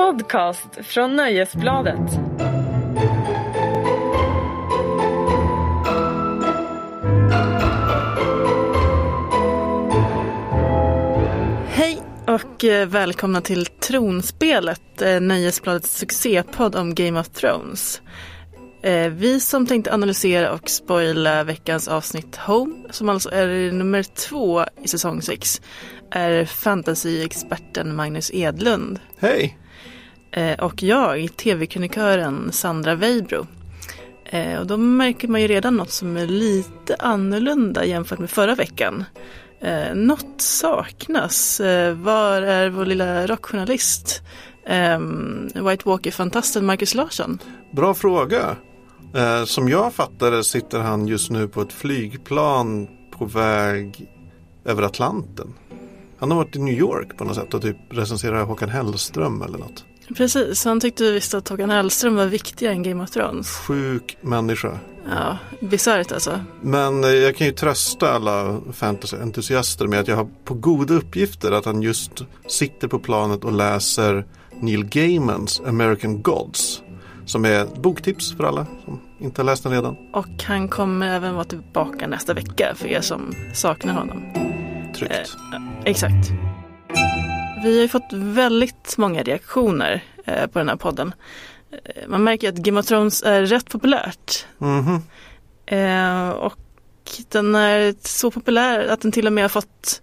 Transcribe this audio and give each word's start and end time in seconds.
podcast 0.00 0.68
från 0.82 1.16
Nöjesbladet. 1.16 2.10
Hej 11.68 12.02
och 12.26 12.64
eh, 12.64 12.88
välkomna 12.88 13.40
till 13.40 13.66
Tronspelet, 13.66 15.02
eh, 15.02 15.20
Nöjesbladets 15.20 15.98
succépodd 15.98 16.76
om 16.76 16.94
Game 16.94 17.20
of 17.20 17.28
Thrones. 17.28 18.02
Eh, 18.82 19.08
vi 19.08 19.40
som 19.40 19.66
tänkte 19.66 19.94
analysera 19.94 20.52
och 20.52 20.70
spoila 20.70 21.44
veckans 21.44 21.88
avsnitt 21.88 22.36
Home, 22.36 22.74
som 22.90 23.08
alltså 23.08 23.30
är 23.30 23.72
nummer 23.72 24.02
två 24.02 24.64
i 24.82 24.88
säsong 24.88 25.22
6, 25.22 25.60
är 26.10 26.44
fantasyexperten 26.44 27.96
Magnus 27.96 28.30
Edlund. 28.34 29.00
Hej! 29.18 29.59
Eh, 30.32 30.58
och 30.58 30.82
jag, 30.82 31.36
TV-krönikören 31.36 32.52
Sandra 32.52 32.94
Weibro. 32.94 33.46
Eh, 34.24 34.58
och 34.60 34.66
då 34.66 34.76
märker 34.76 35.28
man 35.28 35.40
ju 35.40 35.48
redan 35.48 35.76
något 35.76 35.90
som 35.90 36.16
är 36.16 36.26
lite 36.26 36.96
annorlunda 36.98 37.84
jämfört 37.84 38.18
med 38.18 38.30
förra 38.30 38.54
veckan. 38.54 39.04
Eh, 39.60 39.94
något 39.94 40.40
saknas. 40.40 41.60
Eh, 41.60 41.94
var 41.94 42.42
är 42.42 42.68
vår 42.68 42.84
lilla 42.84 43.26
rockjournalist? 43.26 44.22
Ehm, 44.66 45.48
White 45.54 45.88
Walker-fantasten 45.88 46.66
Marcus 46.66 46.94
Larsson? 46.94 47.38
Bra 47.72 47.94
fråga. 47.94 48.56
Som 49.46 49.68
jag 49.68 49.94
fattar 49.94 50.30
det 50.30 50.44
sitter 50.44 50.78
han 50.78 51.06
just 51.06 51.30
nu 51.30 51.48
på 51.48 51.62
ett 51.62 51.72
flygplan 51.72 52.88
på 53.18 53.24
väg 53.24 54.10
över 54.64 54.82
Atlanten. 54.82 55.54
Han 56.18 56.30
har 56.30 56.38
varit 56.38 56.56
i 56.56 56.58
New 56.58 56.74
York 56.74 57.16
på 57.16 57.24
något 57.24 57.36
sätt 57.36 57.54
och 57.54 57.62
typ 57.62 57.76
recenserar 57.90 58.44
Håkan 58.44 58.68
Hellström 58.68 59.42
eller 59.42 59.58
något. 59.58 59.84
Precis, 60.16 60.64
han 60.64 60.80
tyckte 60.80 61.12
visst 61.12 61.34
att 61.34 61.48
Håkan 61.48 61.70
Hellström 61.70 62.14
var 62.14 62.26
viktigare 62.26 62.74
än 62.74 62.82
Game 62.82 63.02
of 63.02 63.10
Thrones. 63.10 63.48
Sjuk 63.48 64.16
människa. 64.20 64.78
Ja, 65.10 65.38
bisarrt 65.60 66.12
alltså. 66.12 66.40
Men 66.62 67.04
eh, 67.04 67.10
jag 67.10 67.36
kan 67.36 67.46
ju 67.46 67.52
trösta 67.52 68.12
alla 68.12 68.60
fantasyentusiaster 68.72 69.86
med 69.86 70.00
att 70.00 70.08
jag 70.08 70.16
har 70.16 70.28
på 70.44 70.54
goda 70.54 70.94
uppgifter 70.94 71.52
att 71.52 71.64
han 71.64 71.82
just 71.82 72.12
sitter 72.48 72.88
på 72.88 72.98
planet 72.98 73.44
och 73.44 73.52
läser 73.52 74.26
Neil 74.60 74.84
Gaimans 74.84 75.60
American 75.66 76.22
Gods. 76.22 76.82
Som 77.26 77.44
är 77.44 77.66
boktips 77.80 78.36
för 78.36 78.44
alla 78.44 78.66
som 78.84 79.00
inte 79.20 79.40
har 79.40 79.46
läst 79.46 79.62
den 79.62 79.72
redan. 79.72 79.96
Och 80.12 80.42
han 80.46 80.68
kommer 80.68 81.08
även 81.08 81.34
vara 81.34 81.44
tillbaka 81.44 82.06
nästa 82.06 82.34
vecka 82.34 82.74
för 82.76 82.88
er 82.88 83.00
som 83.00 83.34
saknar 83.54 83.94
honom. 83.94 84.22
Tryggt. 84.94 85.12
Eh, 85.12 85.62
exakt. 85.84 86.30
Vi 87.62 87.74
har 87.74 87.82
ju 87.82 87.88
fått 87.88 88.12
väldigt 88.12 88.94
många 88.98 89.22
reaktioner 89.22 90.04
eh, 90.24 90.46
på 90.46 90.58
den 90.58 90.68
här 90.68 90.76
podden. 90.76 91.14
Eh, 91.72 92.08
man 92.08 92.24
märker 92.24 92.48
att 92.48 92.54
Game 92.54 92.80
of 92.80 92.86
Thrones 92.86 93.22
är 93.22 93.46
rätt 93.46 93.70
populärt. 93.70 94.46
Mm 94.60 94.84
-hmm. 94.84 95.00
eh, 95.66 96.30
och 96.30 96.58
den 97.28 97.54
är 97.54 97.94
så 98.02 98.30
populär 98.30 98.86
att 98.88 99.00
den 99.00 99.12
till 99.12 99.26
och 99.26 99.32
med 99.32 99.44
har 99.44 99.48
fått 99.48 100.02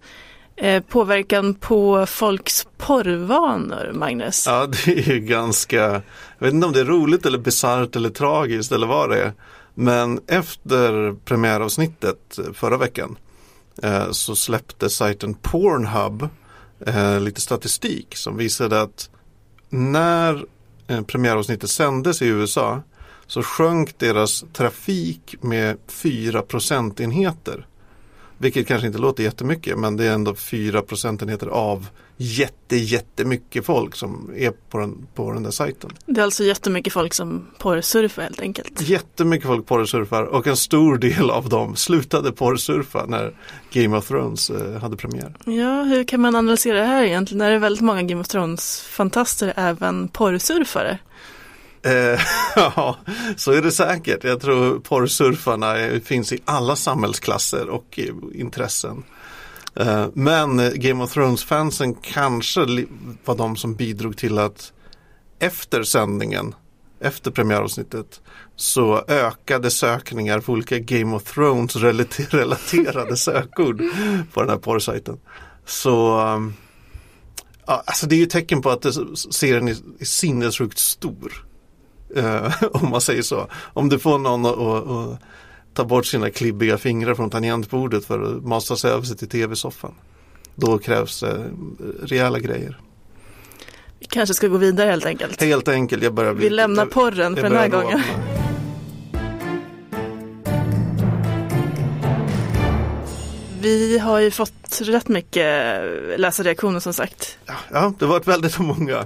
eh, 0.55 0.83
påverkan 0.83 1.55
på 1.55 2.05
folks 2.05 2.67
porrvanor, 2.77 3.91
Magnus. 3.93 4.45
Ja, 4.47 4.67
det 4.67 4.91
är 4.91 5.13
ju 5.13 5.19
ganska, 5.19 5.77
jag 6.37 6.45
vet 6.45 6.53
inte 6.53 6.67
om 6.67 6.73
det 6.73 6.81
är 6.81 6.85
roligt 6.85 7.25
eller 7.25 7.37
bisarrt 7.37 7.95
eller 7.95 8.09
tragiskt 8.09 8.71
eller 8.71 8.87
vad 8.87 9.09
det 9.09 9.23
är. 9.23 9.33
Men 9.73 10.19
efter 10.27 11.13
premiäravsnittet 11.25 12.39
förra 12.53 12.77
veckan 12.77 13.17
så 14.11 14.35
släppte 14.35 14.89
sajten 14.89 15.33
Pornhub 15.33 16.29
eh, 16.79 17.19
lite 17.19 17.41
statistik 17.41 18.15
som 18.15 18.37
visade 18.37 18.81
att 18.81 19.09
när 19.69 20.45
eh, 20.87 21.01
premiäravsnittet 21.01 21.69
sändes 21.69 22.21
i 22.21 22.27
USA 22.27 22.81
så 23.27 23.43
sjönk 23.43 23.99
deras 23.99 24.45
trafik 24.53 25.35
med 25.41 25.77
4 25.87 26.41
procentenheter. 26.41 27.67
Vilket 28.37 28.67
kanske 28.67 28.87
inte 28.87 28.99
låter 28.99 29.23
jättemycket 29.23 29.77
men 29.77 29.97
det 29.97 30.05
är 30.05 30.13
ändå 30.13 30.35
4 30.35 30.81
procentenheter 30.81 31.47
av 31.47 31.87
jätte, 32.17 32.75
jättemycket 32.75 33.65
folk 33.65 33.95
som 33.95 34.31
är 34.35 34.51
på 34.51 34.77
den, 34.77 35.07
på 35.15 35.31
den 35.31 35.43
där 35.43 35.51
sajten. 35.51 35.91
Det 36.05 36.19
är 36.19 36.23
alltså 36.23 36.43
jättemycket 36.43 36.93
folk 36.93 37.13
som 37.13 37.47
porrsurfar 37.57 38.21
helt 38.21 38.41
enkelt. 38.41 38.81
Jättemycket 38.81 39.47
folk 39.47 39.65
porrsurfar 39.65 40.23
och 40.23 40.47
en 40.47 40.57
stor 40.57 40.97
del 40.97 41.29
av 41.29 41.49
dem 41.49 41.75
slutade 41.75 42.31
porrsurfa 42.31 43.05
när 43.05 43.33
Game 43.71 43.97
of 43.97 44.07
Thrones 44.07 44.49
eh, 44.49 44.81
hade 44.81 44.97
premiär. 44.97 45.33
Ja, 45.45 45.83
hur 45.83 46.03
kan 46.03 46.21
man 46.21 46.35
analysera 46.35 46.79
det 46.79 46.85
här 46.85 47.03
egentligen? 47.03 47.41
Är 47.41 47.51
det 47.51 47.59
väldigt 47.59 47.83
många 47.83 48.03
Game 48.03 48.21
of 48.21 48.27
Thrones-fantaster 48.27 49.53
även 49.55 50.07
porrsurfare? 50.07 50.99
Eh, 51.81 52.19
ja, 52.55 52.97
så 53.37 53.51
är 53.51 53.61
det 53.61 53.71
säkert. 53.71 54.23
Jag 54.23 54.41
tror 54.41 54.79
porrsurfarna 54.79 55.75
finns 56.05 56.33
i 56.33 56.39
alla 56.45 56.75
samhällsklasser 56.75 57.69
och 57.69 57.99
intressen. 58.33 59.03
Eh, 59.79 60.07
men 60.13 60.59
eh, 60.59 60.71
Game 60.71 61.03
of 61.03 61.13
Thrones-fansen 61.13 61.95
kanske 62.01 62.85
var 63.25 63.35
de 63.35 63.55
som 63.55 63.75
bidrog 63.75 64.17
till 64.17 64.39
att 64.39 64.73
efter 65.39 65.83
sändningen, 65.83 66.55
efter 66.99 67.31
premiäravsnittet, 67.31 68.21
så 68.55 69.03
ökade 69.07 69.71
sökningar 69.71 70.39
på 70.39 70.51
olika 70.51 70.79
Game 70.79 71.15
of 71.15 71.23
Thrones 71.23 71.75
relaterade 72.29 73.17
sökord 73.17 73.81
på 74.33 74.41
den 74.41 74.49
här 74.49 74.57
porrsajten. 74.57 75.19
Så 75.65 76.19
ehm, 76.19 76.53
ja, 77.65 77.83
alltså 77.85 78.07
det 78.07 78.15
är 78.15 78.19
ju 78.19 78.25
tecken 78.25 78.61
på 78.61 78.69
att 78.69 78.85
serien 79.31 79.67
är 79.67 80.05
sinnessjukt 80.05 80.79
stor. 80.79 81.45
Eh, 82.15 82.63
om 82.71 82.89
man 82.89 83.01
säger 83.01 83.21
så. 83.21 83.47
Om 83.53 83.89
du 83.89 83.99
får 83.99 84.17
någon 84.17 84.45
att 84.45 85.21
ta 85.77 85.85
bort 85.85 86.05
sina 86.05 86.29
klibbiga 86.29 86.77
fingrar 86.77 87.15
från 87.15 87.29
tangentbordet 87.29 88.05
för 88.05 88.21
att 88.21 88.43
masa 88.43 88.75
sig 88.75 88.91
över 88.91 89.03
sig 89.03 89.17
till 89.17 89.29
tv-soffan. 89.29 89.93
Då 90.55 90.77
krävs 90.77 91.19
det 91.19 91.49
rejäla 92.03 92.39
grejer. 92.39 92.79
Vi 93.99 94.05
kanske 94.05 94.33
ska 94.33 94.47
gå 94.47 94.57
vidare 94.57 94.89
helt 94.89 95.05
enkelt. 95.05 95.41
Helt 95.41 95.67
enkelt. 95.67 96.03
Jag 96.03 96.13
börjar 96.13 96.33
bli, 96.33 96.43
Vi 96.43 96.49
lämnar 96.49 96.83
jag, 96.83 96.91
porren 96.91 97.35
för 97.35 97.43
den 97.43 97.55
här 97.55 97.67
gången. 97.67 98.01
Vi 103.67 103.97
har 103.97 104.19
ju 104.19 104.31
fått 104.31 104.81
rätt 104.81 105.07
mycket 105.07 105.81
läsarreaktioner 106.17 106.79
som 106.79 106.93
sagt. 106.93 107.37
Ja, 107.71 107.93
det 107.99 108.05
var 108.05 108.17
ett 108.17 108.27
väldigt 108.27 108.59
många 108.59 109.05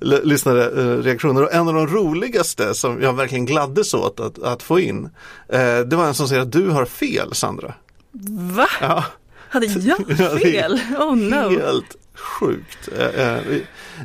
lyssnare 0.00 0.64
eh, 0.64 1.02
reaktioner 1.02 1.42
och 1.42 1.52
en 1.52 1.68
av 1.68 1.74
de 1.74 1.86
roligaste 1.86 2.74
som 2.74 3.02
jag 3.02 3.12
verkligen 3.12 3.46
gladdes 3.46 3.94
åt 3.94 4.20
att, 4.20 4.42
att 4.42 4.62
få 4.62 4.80
in. 4.80 5.10
Eh, 5.48 5.78
det 5.78 5.96
var 5.96 6.06
en 6.06 6.14
som 6.14 6.28
säger 6.28 6.42
att 6.42 6.52
du 6.52 6.68
har 6.68 6.84
fel 6.84 7.34
Sandra. 7.34 7.74
Va? 8.56 8.68
Ja. 8.80 9.04
Hade 9.48 9.66
jag 9.66 10.40
fel? 10.40 10.80
Oh 10.98 11.16
no. 11.16 11.60
Helt 11.60 11.96
sjukt. 12.14 12.88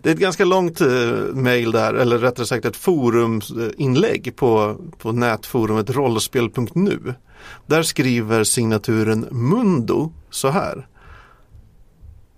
Det 0.04 0.10
är 0.10 0.14
ett 0.14 0.20
ganska 0.20 0.46
långt 0.46 0.82
eh, 0.82 0.88
mail 1.34 1.72
där, 1.72 1.94
eller 1.94 2.18
rättare 2.18 2.46
sagt 2.46 2.66
ett 2.66 2.76
foruminlägg 2.76 4.36
på, 4.36 4.78
på 4.98 5.12
nätforumet 5.12 5.90
rollspel.nu. 5.90 7.14
Där 7.66 7.84
skriver 7.84 8.44
signaturen 8.44 9.28
Mundo 9.32 10.14
så 10.30 10.50
här. 10.50 10.88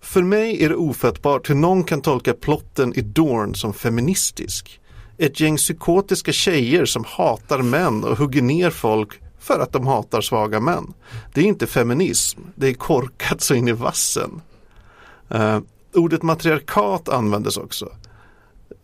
För 0.02 0.22
mig 0.22 0.64
är 0.64 0.70
det 0.70 0.76
ofattbart 0.76 1.50
hur 1.50 1.56
någon 1.56 1.84
kan 1.84 2.02
tolka 2.02 2.34
plotten 2.34 2.94
i 2.96 3.02
Dorn 3.02 3.56
som 3.56 3.74
feministisk. 3.74 4.80
Ett 5.18 5.40
gäng 5.40 5.58
psykotiska 5.58 6.32
tjejer 6.32 6.86
som 6.86 7.04
hatar 7.08 7.62
män 7.62 8.04
och 8.04 8.18
hugger 8.18 8.42
ner 8.42 8.70
folk 8.70 9.20
för 9.40 9.60
att 9.60 9.72
de 9.72 9.88
hatar 9.88 10.22
svaga 10.22 10.60
män. 10.60 10.94
Det 11.34 11.42
är 11.42 11.46
inte 11.46 11.68
feminism, 11.68 12.40
det 12.56 12.68
är 12.68 12.74
korkat 12.74 13.42
så 13.42 13.56
in 13.56 13.68
i 13.68 13.72
vassen. 13.72 14.42
Uh, 15.36 15.60
ordet 16.00 16.24
matriarkat 16.24 17.10
användes 17.10 17.58
också. 17.58 17.90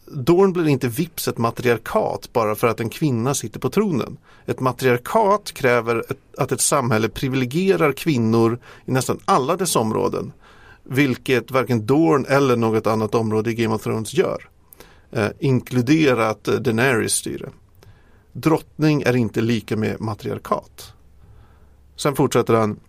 Dorn 0.06 0.54
blir 0.54 0.68
inte 0.68 0.88
vips 0.88 1.28
ett 1.28 1.38
matriarkat 1.38 2.30
bara 2.34 2.56
för 2.56 2.68
att 2.68 2.80
en 2.80 2.90
kvinna 2.90 3.34
sitter 3.34 3.60
på 3.60 3.70
tronen. 3.70 4.18
Ett 4.46 4.60
matriarkat 4.60 5.52
kräver 5.52 6.06
ett, 6.12 6.20
att 6.38 6.52
ett 6.52 6.62
samhälle 6.62 7.10
privilegierar 7.10 7.92
kvinnor 7.92 8.60
i 8.86 8.92
nästan 8.92 9.20
alla 9.26 9.56
dess 9.56 9.76
områden. 9.76 10.34
Vilket 10.84 11.52
varken 11.52 11.86
Dorn 11.86 12.26
eller 12.30 12.56
något 12.56 12.88
annat 12.88 13.16
område 13.16 13.52
i 13.52 13.54
Game 13.54 13.76
of 13.76 13.84
Thrones 13.84 14.14
gör. 14.14 14.50
Eh, 15.12 15.30
inkluderat 15.40 16.48
eh, 16.48 16.54
Daenerys 16.54 17.14
styre. 17.14 17.50
Drottning 18.34 19.02
är 19.02 19.16
inte 19.16 19.42
lika 19.42 19.78
med 19.78 20.02
matriarkat. 20.02 20.94
Sen 21.96 22.16
fortsätter 22.16 22.54
han. 22.54 22.80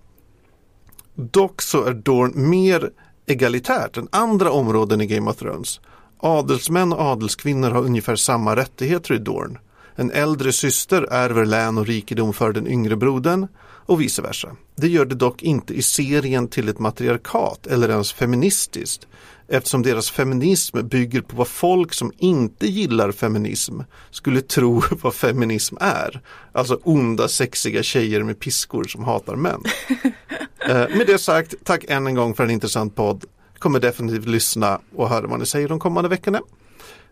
Dock 1.14 1.62
så 1.62 1.84
är 1.84 1.94
Dorn 1.94 2.50
mer 2.50 2.90
egalitärt 3.26 3.96
än 3.96 4.08
andra 4.12 4.50
områden 4.50 5.00
i 5.00 5.06
Game 5.06 5.31
of 5.31 5.37
Thrones. 5.37 5.81
Adelsmän 6.19 6.93
och 6.93 7.00
adelskvinnor 7.00 7.70
har 7.70 7.82
ungefär 7.82 8.17
samma 8.17 8.56
rättigheter 8.56 9.14
i 9.14 9.19
Dorn. 9.19 9.58
En 9.98 10.10
äldre 10.10 10.52
syster 10.52 11.02
ärver 11.10 11.46
län 11.46 11.78
och 11.78 11.87
rikedom 11.87 12.32
för 12.32 12.52
den 12.52 12.66
yngre 12.66 12.96
brodern 12.96 13.48
och 13.87 14.00
vice 14.00 14.22
versa. 14.22 14.56
Det 14.76 14.88
gör 14.88 15.04
det 15.04 15.14
dock 15.14 15.43
inte 15.43 15.75
i 15.75 15.82
serien 15.82 16.48
till 16.48 16.69
ett 16.69 16.78
matriarkat 16.78 17.66
eller 17.66 17.88
ens 17.88 18.12
feministiskt 18.12 19.06
eftersom 19.48 19.82
deras 19.82 20.10
feminism 20.10 20.88
bygger 20.88 21.20
på 21.20 21.37
vad 21.37 21.48
folk 21.48 21.93
som 21.93 22.12
inte 22.19 22.66
gillar 22.66 23.12
feminism 23.12 23.81
skulle 24.10 24.40
tro 24.40 24.82
vad 25.02 25.14
feminism 25.14 25.76
är. 25.81 26.20
Alltså 26.52 26.81
onda 26.82 27.28
sexiga 27.28 27.82
tjejer 27.82 28.22
med 28.22 28.40
piskor 28.40 28.84
som 28.84 29.04
hatar 29.04 29.37
män. 29.37 29.62
eh, 30.69 30.96
med 30.96 31.06
det 31.06 31.19
sagt, 31.19 31.54
tack 31.64 31.84
än 31.88 32.06
en 32.06 32.14
gång 32.14 32.34
för 32.34 32.44
en 32.44 32.50
intressant 32.50 32.96
podd. 32.96 33.25
Kommer 33.58 33.81
definitivt 33.81 34.26
lyssna 34.26 34.81
och 34.96 35.08
höra 35.08 35.26
vad 35.26 35.38
ni 35.38 35.46
säger 35.46 35.69
de 35.69 35.78
kommande 35.78 36.08
veckorna. 36.08 36.40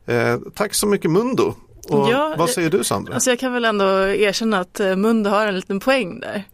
Eh, 0.07 0.39
tack 0.55 0.75
så 0.75 0.87
mycket 0.87 1.11
Mundo. 1.11 1.55
Och 1.89 2.11
Ja, 2.11 2.35
vad 2.39 2.51
säger 2.51 2.71
du 2.71 2.85
Sandra? 2.85 3.15
Alltså 3.15 3.31
jag 3.31 3.39
kan 3.39 3.53
väl 3.53 3.65
ändå 3.65 3.85
erkänna 4.07 4.61
att 4.61 4.81
eh, 4.81 4.97
Mundo 4.97 5.31
har 5.31 5.47
en 5.47 5.57
liten 5.57 5.81
poäng 5.81 6.21
där. 6.21 6.45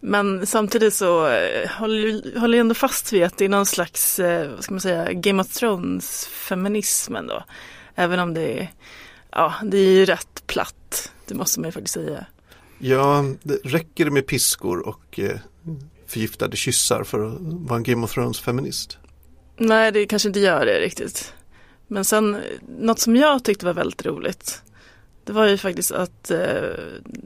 Men 0.00 0.46
samtidigt 0.46 0.94
så 0.94 1.26
eh, 1.28 1.70
håller 1.70 2.38
håller 2.40 2.58
jag 2.58 2.60
ändå 2.60 2.74
fast 2.74 3.12
vid 3.12 3.24
att 3.24 3.36
det 3.38 3.44
är 3.44 3.48
någon 3.48 3.66
slags, 3.66 4.18
eh, 4.18 4.50
vad 4.50 4.64
ska 4.64 4.74
man 4.74 4.80
säga, 4.80 5.12
Game 5.12 5.42
of 5.42 5.48
Thrones 5.48 6.26
feminism 6.26 7.16
ändå. 7.16 7.44
Även 7.94 8.18
om 8.18 8.34
det 8.34 8.60
är, 8.60 8.72
ja, 9.30 9.54
det 9.64 9.78
är 9.78 9.90
ju 9.90 10.04
rätt 10.04 10.42
platt. 10.46 11.12
Det 11.26 11.34
måste 11.34 11.60
man 11.60 11.68
ju 11.68 11.72
faktiskt 11.72 11.94
säga. 11.94 12.26
Ja, 12.78 13.24
det 13.42 13.54
räcker 13.64 14.10
med 14.10 14.26
piskor 14.26 14.88
och 14.88 15.20
eh, 15.20 15.38
förgiftade 16.06 16.56
kyssar 16.56 17.04
för 17.04 17.26
att 17.26 17.34
vara 17.40 17.76
en 17.76 17.82
Game 17.82 18.04
of 18.04 18.16
Thrones-feminist. 18.16 18.98
Nej, 19.56 19.92
det 19.92 20.06
kanske 20.06 20.28
inte 20.28 20.40
gör 20.40 20.66
det 20.66 20.80
riktigt. 20.80 21.34
Men 21.86 22.04
sen, 22.04 22.34
eh, 22.34 22.40
något 22.78 23.00
som 23.00 23.16
jag 23.16 23.44
tyckte 23.44 23.66
var 23.66 23.74
väldigt 23.74 24.06
roligt. 24.06 24.62
Det 25.24 25.32
var 25.32 25.46
ju 25.46 25.56
faktiskt 25.56 25.92
att 25.92 26.30
eh, 26.30 26.38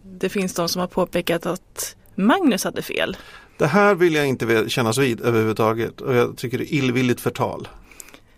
det 0.05 0.29
finns 0.29 0.55
de 0.55 0.69
som 0.69 0.81
har 0.81 0.89
påpekat 0.89 1.47
att 1.47 1.97
Magnus 2.15 2.65
hade 2.65 2.83
fel. 2.83 3.17
Det 3.59 3.67
här 3.67 3.95
vill 3.95 4.15
jag 4.15 4.27
inte 4.27 4.65
kännas 4.69 4.99
vid 4.99 5.21
överhuvudtaget 5.21 6.01
och 6.01 6.15
jag 6.15 6.37
tycker 6.37 6.59
det 6.59 6.75
är 6.75 6.79
illvilligt 6.79 7.21
förtal. 7.21 7.69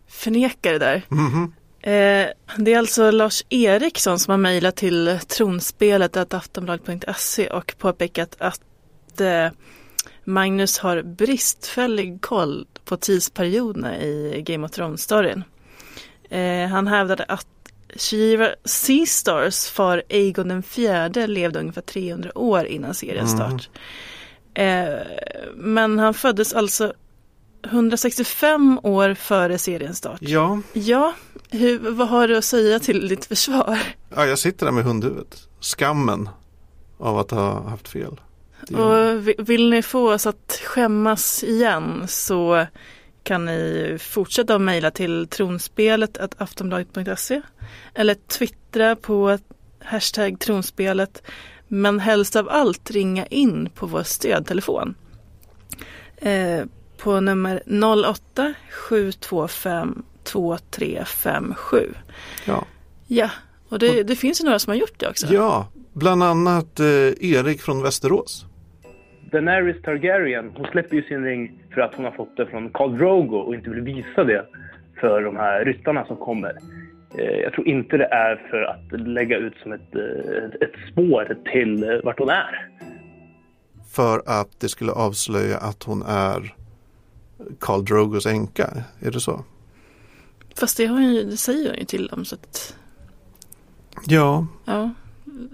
Förnekar 0.08 0.72
det 0.72 0.78
där. 0.78 1.02
Mhm. 1.08 1.52
Eh, 1.80 2.26
det 2.56 2.72
är 2.72 2.78
alltså 2.78 3.10
Lars 3.10 3.44
Eriksson 3.48 4.18
som 4.18 4.30
har 4.30 4.38
mejlat 4.38 4.76
till 4.76 5.18
tronspelet 5.28 6.34
aftonbladet.se 6.34 7.50
och 7.50 7.74
påpekat 7.78 8.36
att 8.38 9.20
eh, 9.20 9.48
Magnus 10.24 10.78
har 10.78 11.02
bristfällig 11.02 12.20
koll 12.20 12.66
på 12.84 12.96
tidsperioderna 12.96 14.00
i 14.00 14.42
Game 14.46 14.66
of 14.66 14.72
Thrones-storyn. 14.72 15.44
Eh, 16.30 16.68
han 16.68 16.86
hävdade 16.86 17.24
att 17.24 17.46
Shiva 17.98 18.48
Seastars 18.64 19.66
far 19.68 20.02
Aegon 20.10 20.48
den 20.48 20.62
fjärde 20.62 21.26
levde 21.26 21.58
ungefär 21.60 21.80
300 21.82 22.38
år 22.38 22.64
innan 22.66 22.94
seriens 22.94 23.30
start. 23.32 23.68
Eh, 24.54 24.94
men 25.54 25.98
han 25.98 26.14
föddes 26.14 26.52
alltså 26.52 26.92
165 27.70 28.80
år 28.82 29.14
före 29.14 29.58
seriens 29.58 29.98
start. 29.98 30.18
Ja, 30.20 30.60
Ja, 30.72 31.14
hur, 31.50 31.78
vad 31.90 32.08
har 32.08 32.28
du 32.28 32.36
att 32.36 32.44
säga 32.44 32.78
till 32.80 33.08
ditt 33.08 33.24
försvar? 33.24 33.78
ja, 34.16 34.26
jag 34.26 34.38
sitter 34.38 34.66
där 34.66 34.72
med 34.72 34.84
hundhuvudet. 34.84 35.48
Skammen 35.60 36.28
av 36.98 37.18
att 37.18 37.30
ha 37.30 37.68
haft 37.68 37.88
fel. 37.88 38.20
Och 38.70 39.28
vi- 39.28 39.34
vill 39.38 39.70
ni 39.70 39.82
få 39.82 40.12
oss 40.14 40.26
att 40.26 40.60
skämmas 40.64 41.44
igen 41.44 42.04
så 42.08 42.66
kan 43.26 43.44
ni 43.44 43.96
fortsätta 44.00 44.54
att 44.54 44.60
mejla 44.60 44.90
till 44.90 45.28
tronspelet 45.28 46.18
aftonbladet.se 46.38 47.42
eller 47.94 48.14
twittra 48.14 48.96
på 48.96 49.38
hashtag 49.80 50.40
tronspelet 50.40 51.22
men 51.68 52.00
helst 52.00 52.36
av 52.36 52.48
allt 52.48 52.90
ringa 52.90 53.26
in 53.26 53.70
på 53.74 53.86
vår 53.86 54.02
stödtelefon 54.02 54.94
eh, 56.16 56.64
på 56.98 57.20
nummer 57.20 57.62
08 58.06 58.54
725 58.88 60.02
2357. 60.24 61.94
Ja. 62.44 62.64
Ja, 63.06 63.30
och 63.68 63.78
det, 63.78 64.02
det 64.02 64.16
finns 64.16 64.40
ju 64.40 64.44
några 64.44 64.58
som 64.58 64.70
har 64.70 64.76
gjort 64.76 65.00
det 65.00 65.08
också. 65.08 65.26
ja, 65.26 65.68
bland 65.92 66.22
annat 66.22 66.80
eh, 66.80 66.86
Erik 67.20 67.62
från 67.62 67.82
Västerås. 67.82 68.46
Daenerys 69.36 69.82
Targaryen, 69.82 70.52
hon 70.56 70.66
släpper 70.66 70.96
ju 70.96 71.02
sin 71.02 71.24
ring 71.24 71.62
för 71.74 71.80
att 71.80 71.94
hon 71.94 72.04
har 72.04 72.12
fått 72.12 72.36
det 72.36 72.46
från 72.46 72.70
Khal 72.70 72.98
Drogo 72.98 73.36
och 73.36 73.54
inte 73.54 73.70
vill 73.70 73.80
visa 73.80 74.24
det 74.24 74.46
för 75.00 75.22
de 75.22 75.36
här 75.36 75.64
ryttarna 75.64 76.06
som 76.06 76.16
kommer. 76.16 76.58
Eh, 77.18 77.24
Jag 77.24 77.52
tror 77.52 77.68
inte 77.68 77.96
det 77.96 78.04
är 78.04 78.36
för 78.50 78.62
att 78.62 79.00
lägga 79.00 79.36
ut 79.36 79.54
som 79.62 79.72
ett, 79.72 79.94
eh, 79.94 80.44
ett 80.60 80.92
spår 80.92 81.36
till 81.52 81.82
eh, 81.82 81.96
vart 82.04 82.18
hon 82.18 82.28
är. 82.28 82.68
För 83.92 84.22
att 84.26 84.60
det 84.60 84.68
skulle 84.68 84.92
avslöja 84.92 85.56
att 85.58 85.82
hon 85.82 86.02
är 86.02 86.54
Karl 87.60 87.84
Drogos 87.84 88.26
änka. 88.26 88.70
Är 89.00 89.10
det 89.10 89.20
så? 89.20 89.44
Fast 90.60 90.76
det, 90.76 90.86
har 90.86 91.00
ju, 91.00 91.24
det 91.24 91.36
säger 91.36 91.70
hon 91.70 91.78
ju 91.78 91.84
till 91.84 92.06
dem 92.06 92.24
så 92.24 92.34
att 92.34 92.76
Ja, 94.06 94.46
ja. 94.64 94.90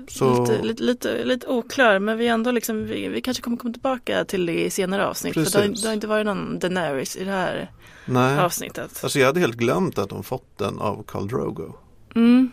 Så 0.08 0.40
Lite, 0.40 0.62
lite, 0.62 0.82
lite, 0.82 1.24
lite 1.24 1.46
oklar 1.46 1.98
men 1.98 2.18
vi 2.18 2.26
ändå 2.28 2.50
liksom, 2.50 2.84
vi, 2.86 3.08
vi 3.08 3.20
kanske 3.20 3.42
kommer 3.42 3.56
komma 3.56 3.72
tillbaka 3.72 4.24
till 4.24 4.46
det 4.46 4.64
i 4.64 4.70
senare 4.70 5.06
avsnitt. 5.06 5.34
För 5.34 5.40
det 5.40 5.54
har, 5.58 5.82
det 5.82 5.86
har 5.88 5.94
inte 5.94 6.06
varit 6.06 6.26
någon 6.26 6.58
Daenerys 6.58 7.16
i 7.16 7.24
det 7.24 7.30
här 7.30 7.70
nej. 8.04 8.38
avsnittet. 8.38 9.00
Alltså 9.02 9.18
jag 9.18 9.26
hade 9.26 9.40
helt 9.40 9.56
glömt 9.56 9.98
att 9.98 10.10
hon 10.10 10.22
fått 10.24 10.58
den 10.58 10.78
av 10.78 11.02
Karl 11.06 11.28
Drogo. 11.28 11.72
Mm. 12.14 12.50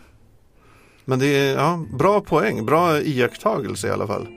Men 1.04 1.18
det 1.18 1.26
är 1.26 1.54
ja, 1.54 1.84
bra 1.98 2.20
poäng, 2.20 2.66
bra 2.66 3.00
iakttagelse 3.00 3.86
i 3.88 3.90
alla 3.90 4.06
fall. 4.06 4.28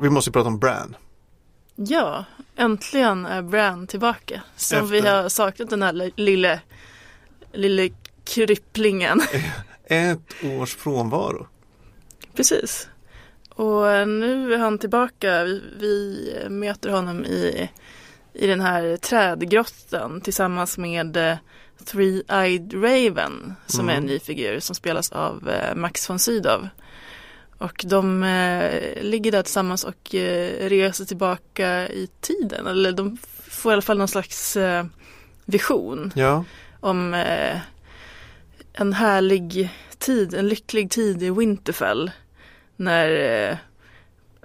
Vi 0.00 0.10
måste 0.10 0.30
prata 0.30 0.48
om 0.48 0.58
Bran. 0.58 0.96
Ja, 1.76 2.24
äntligen 2.56 3.26
är 3.26 3.42
Bran 3.42 3.86
tillbaka. 3.86 4.42
Som 4.56 4.88
vi 4.90 4.98
Efter- 4.98 5.22
har 5.22 5.28
saknat 5.28 5.70
den 5.70 5.82
här 5.82 5.92
li- 5.92 6.12
lille, 6.16 6.60
lille 7.52 7.90
krypplingen. 8.24 9.20
Ett 9.84 10.44
års 10.44 10.76
frånvaro. 10.76 11.46
Precis. 12.34 12.88
Och 13.48 14.08
nu 14.08 14.54
är 14.54 14.58
han 14.58 14.78
tillbaka. 14.78 15.44
Vi, 15.44 15.62
vi 15.78 16.46
möter 16.50 16.90
honom 16.90 17.24
i, 17.24 17.70
i 18.32 18.46
den 18.46 18.60
här 18.60 18.96
trädgrottan 18.96 20.20
tillsammans 20.20 20.78
med 20.78 21.16
eh, 21.16 21.36
Three-Eyed 21.84 22.74
Raven 22.74 23.54
som 23.66 23.88
är 23.88 23.94
en 23.94 24.02
ny 24.02 24.18
figur 24.18 24.60
som 24.60 24.74
spelas 24.74 25.12
av 25.12 25.50
eh, 25.50 25.74
Max 25.74 26.10
von 26.10 26.18
Sydow. 26.18 26.68
Och 27.58 27.84
de 27.86 28.22
eh, 28.22 29.02
ligger 29.02 29.32
där 29.32 29.42
tillsammans 29.42 29.84
och 29.84 30.14
eh, 30.14 30.68
reser 30.68 31.04
tillbaka 31.04 31.88
i 31.88 32.08
tiden. 32.20 32.66
Eller 32.66 32.92
de 32.92 33.18
får 33.48 33.72
i 33.72 33.74
alla 33.74 33.82
fall 33.82 33.98
någon 33.98 34.08
slags 34.08 34.56
eh, 34.56 34.84
vision 35.44 36.12
Ja, 36.14 36.44
om 36.80 37.14
eh, 37.14 37.58
en 38.72 38.92
härlig 38.92 39.70
tid, 39.98 40.34
en 40.34 40.48
lycklig 40.48 40.90
tid 40.90 41.22
i 41.22 41.30
Winterfell. 41.30 42.10
När 42.76 43.10
eh, 43.50 43.56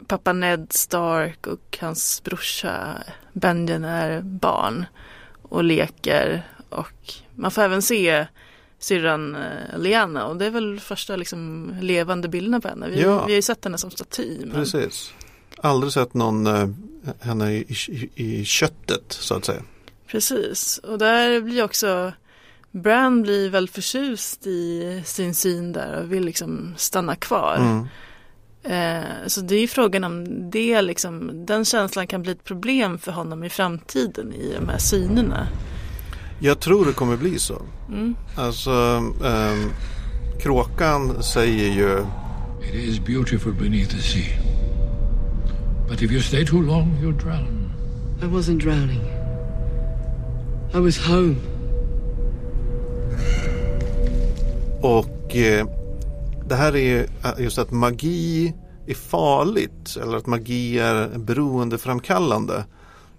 pappa 0.07 0.33
Ned 0.33 0.67
Stark 0.69 1.47
och 1.47 1.77
hans 1.81 2.23
brorsa 2.23 3.03
Benjen 3.33 3.83
är 3.83 4.21
barn 4.21 4.85
och 5.41 5.63
leker. 5.63 6.47
Och 6.69 7.13
man 7.35 7.51
får 7.51 7.61
även 7.61 7.81
se 7.81 8.25
syrran 8.79 9.35
eh, 9.35 9.79
Lyanna 9.79 10.25
och 10.25 10.37
det 10.37 10.45
är 10.45 10.49
väl 10.49 10.79
första 10.79 11.15
liksom, 11.15 11.73
levande 11.81 12.27
bilderna 12.27 12.61
på 12.61 12.67
henne. 12.67 12.89
Vi, 12.89 13.01
Ja. 13.01 13.25
vi 13.25 13.31
har 13.31 13.35
ju 13.35 13.41
sett 13.41 13.63
henne 13.63 13.77
som 13.77 13.91
staty. 13.91 14.37
Men... 14.39 14.51
precis. 14.51 15.13
Aldrig 15.57 15.93
sett 15.93 16.13
någon 16.13 16.47
eh, 16.47 16.69
henne 17.19 17.51
i, 17.51 17.75
i, 17.87 18.09
i 18.15 18.45
köttet 18.45 19.03
så 19.07 19.35
att 19.35 19.45
säga. 19.45 19.61
Precis, 20.07 20.77
och 20.77 20.97
där 20.97 21.41
blir 21.41 21.63
också 21.63 22.13
Bran 22.73 23.21
blir 23.21 23.49
väl 23.49 23.69
förtjust 23.69 24.47
i 24.47 25.01
sin 25.05 25.35
syn 25.35 25.73
där 25.73 26.01
och 26.01 26.11
vill 26.11 26.25
liksom 26.25 26.73
stanna 26.77 27.15
kvar. 27.15 27.55
Mm. 27.55 27.87
Eh, 28.63 29.27
så 29.27 29.41
det 29.41 29.55
är 29.55 29.61
ju 29.61 29.67
frågan 29.67 30.03
om 30.03 30.49
det 30.49 30.81
liksom, 30.81 31.45
den 31.45 31.65
känslan 31.65 32.07
kan 32.07 32.21
bli 32.21 32.31
ett 32.31 32.43
problem 32.43 32.97
för 32.97 33.11
honom 33.11 33.43
i 33.43 33.49
framtiden 33.49 34.33
i 34.33 34.53
de 34.59 34.69
här 34.69 34.77
synerna. 34.77 35.47
Jag 36.39 36.59
tror 36.59 36.85
det 36.85 36.93
kommer 36.93 37.17
bli 37.17 37.39
så. 37.39 37.61
Mm. 37.89 38.15
Alltså, 38.35 38.71
ehm, 39.25 39.71
kråkan 40.39 41.23
säger 41.23 41.73
ju 41.73 42.05
It 42.69 42.75
is 42.75 42.99
beautiful 42.99 43.53
beneath 43.53 43.95
the 43.95 44.01
sea. 44.01 44.37
But 45.89 46.01
if 46.01 46.11
you 46.11 46.21
stay 46.21 46.45
too 46.45 46.61
long, 46.61 46.97
you'll 47.01 47.23
drown. 47.23 47.71
I 48.21 48.25
wasn't 48.25 48.59
drowning. 48.59 49.01
I 50.73 50.77
was 50.77 50.97
home. 51.07 51.52
Och 54.81 55.35
eh, 55.35 55.67
det 56.47 56.55
här 56.55 56.75
är 56.75 57.07
eh, 57.23 57.43
just 57.43 57.57
att 57.57 57.71
magi 57.71 58.53
är 58.87 58.93
farligt 58.93 59.97
eller 60.01 60.17
att 60.17 60.27
magi 60.27 60.79
är 60.79 61.17
beroendeframkallande 61.17 62.65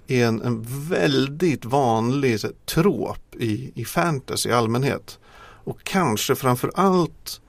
är 0.06 0.26
en, 0.26 0.42
en 0.42 0.62
väldigt 0.88 1.64
vanlig 1.64 2.40
så, 2.40 2.48
trop 2.64 3.34
i, 3.34 3.72
i 3.74 3.84
fantasy 3.84 4.48
i 4.48 4.52
allmänhet. 4.52 5.18
Och 5.64 5.84
kanske 5.84 6.34
framför 6.34 6.70
allt 6.74 7.40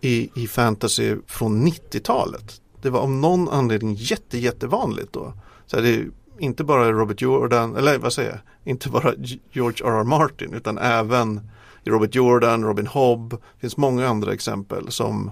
i, 0.00 0.30
i 0.34 0.46
fantasy 0.46 1.16
från 1.26 1.66
90-talet. 1.66 2.60
Det 2.82 2.90
var 2.90 3.00
av 3.00 3.10
någon 3.10 3.48
anledning 3.48 3.94
jätte, 3.94 4.38
jättevanligt 4.38 5.12
då. 5.12 5.32
Så 5.66 5.76
här, 5.76 5.82
det 5.82 5.94
är 5.94 6.08
inte 6.38 6.64
bara 6.64 6.92
Robert 6.92 7.22
Jordan, 7.22 7.76
eller 7.76 7.98
vad 7.98 8.12
säger 8.12 8.30
jag, 8.30 8.40
inte 8.72 8.88
bara 8.88 9.14
George 9.52 9.86
R.R. 9.86 10.04
Martin 10.04 10.54
utan 10.54 10.78
även 10.78 11.40
Robert 11.84 12.14
Jordan, 12.14 12.64
Robin 12.64 12.86
Hobb, 12.86 13.30
det 13.30 13.60
finns 13.60 13.76
många 13.76 14.08
andra 14.08 14.32
exempel 14.32 14.90
som 14.90 15.30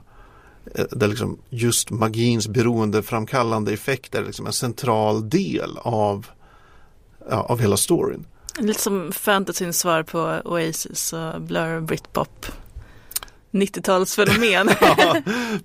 eh, 0.74 0.84
där 0.90 1.08
liksom 1.08 1.38
just 1.48 1.90
magins 1.90 2.48
beroendeframkallande 2.48 3.72
effekt 3.72 4.14
är 4.14 4.24
liksom 4.24 4.46
en 4.46 4.52
central 4.52 5.28
del 5.28 5.78
av, 5.78 6.26
ja, 7.30 7.42
av 7.42 7.60
hela 7.60 7.76
storyn. 7.76 8.26
Lite 8.58 8.80
som 8.80 9.12
fantasyns 9.12 9.78
svar 9.78 10.02
på 10.02 10.40
Oasis 10.44 11.12
och 11.12 11.40
Blur 11.40 11.80
Britpop. 11.80 12.46
90-talsfenomen. 13.50 14.76
ja, 14.80 15.16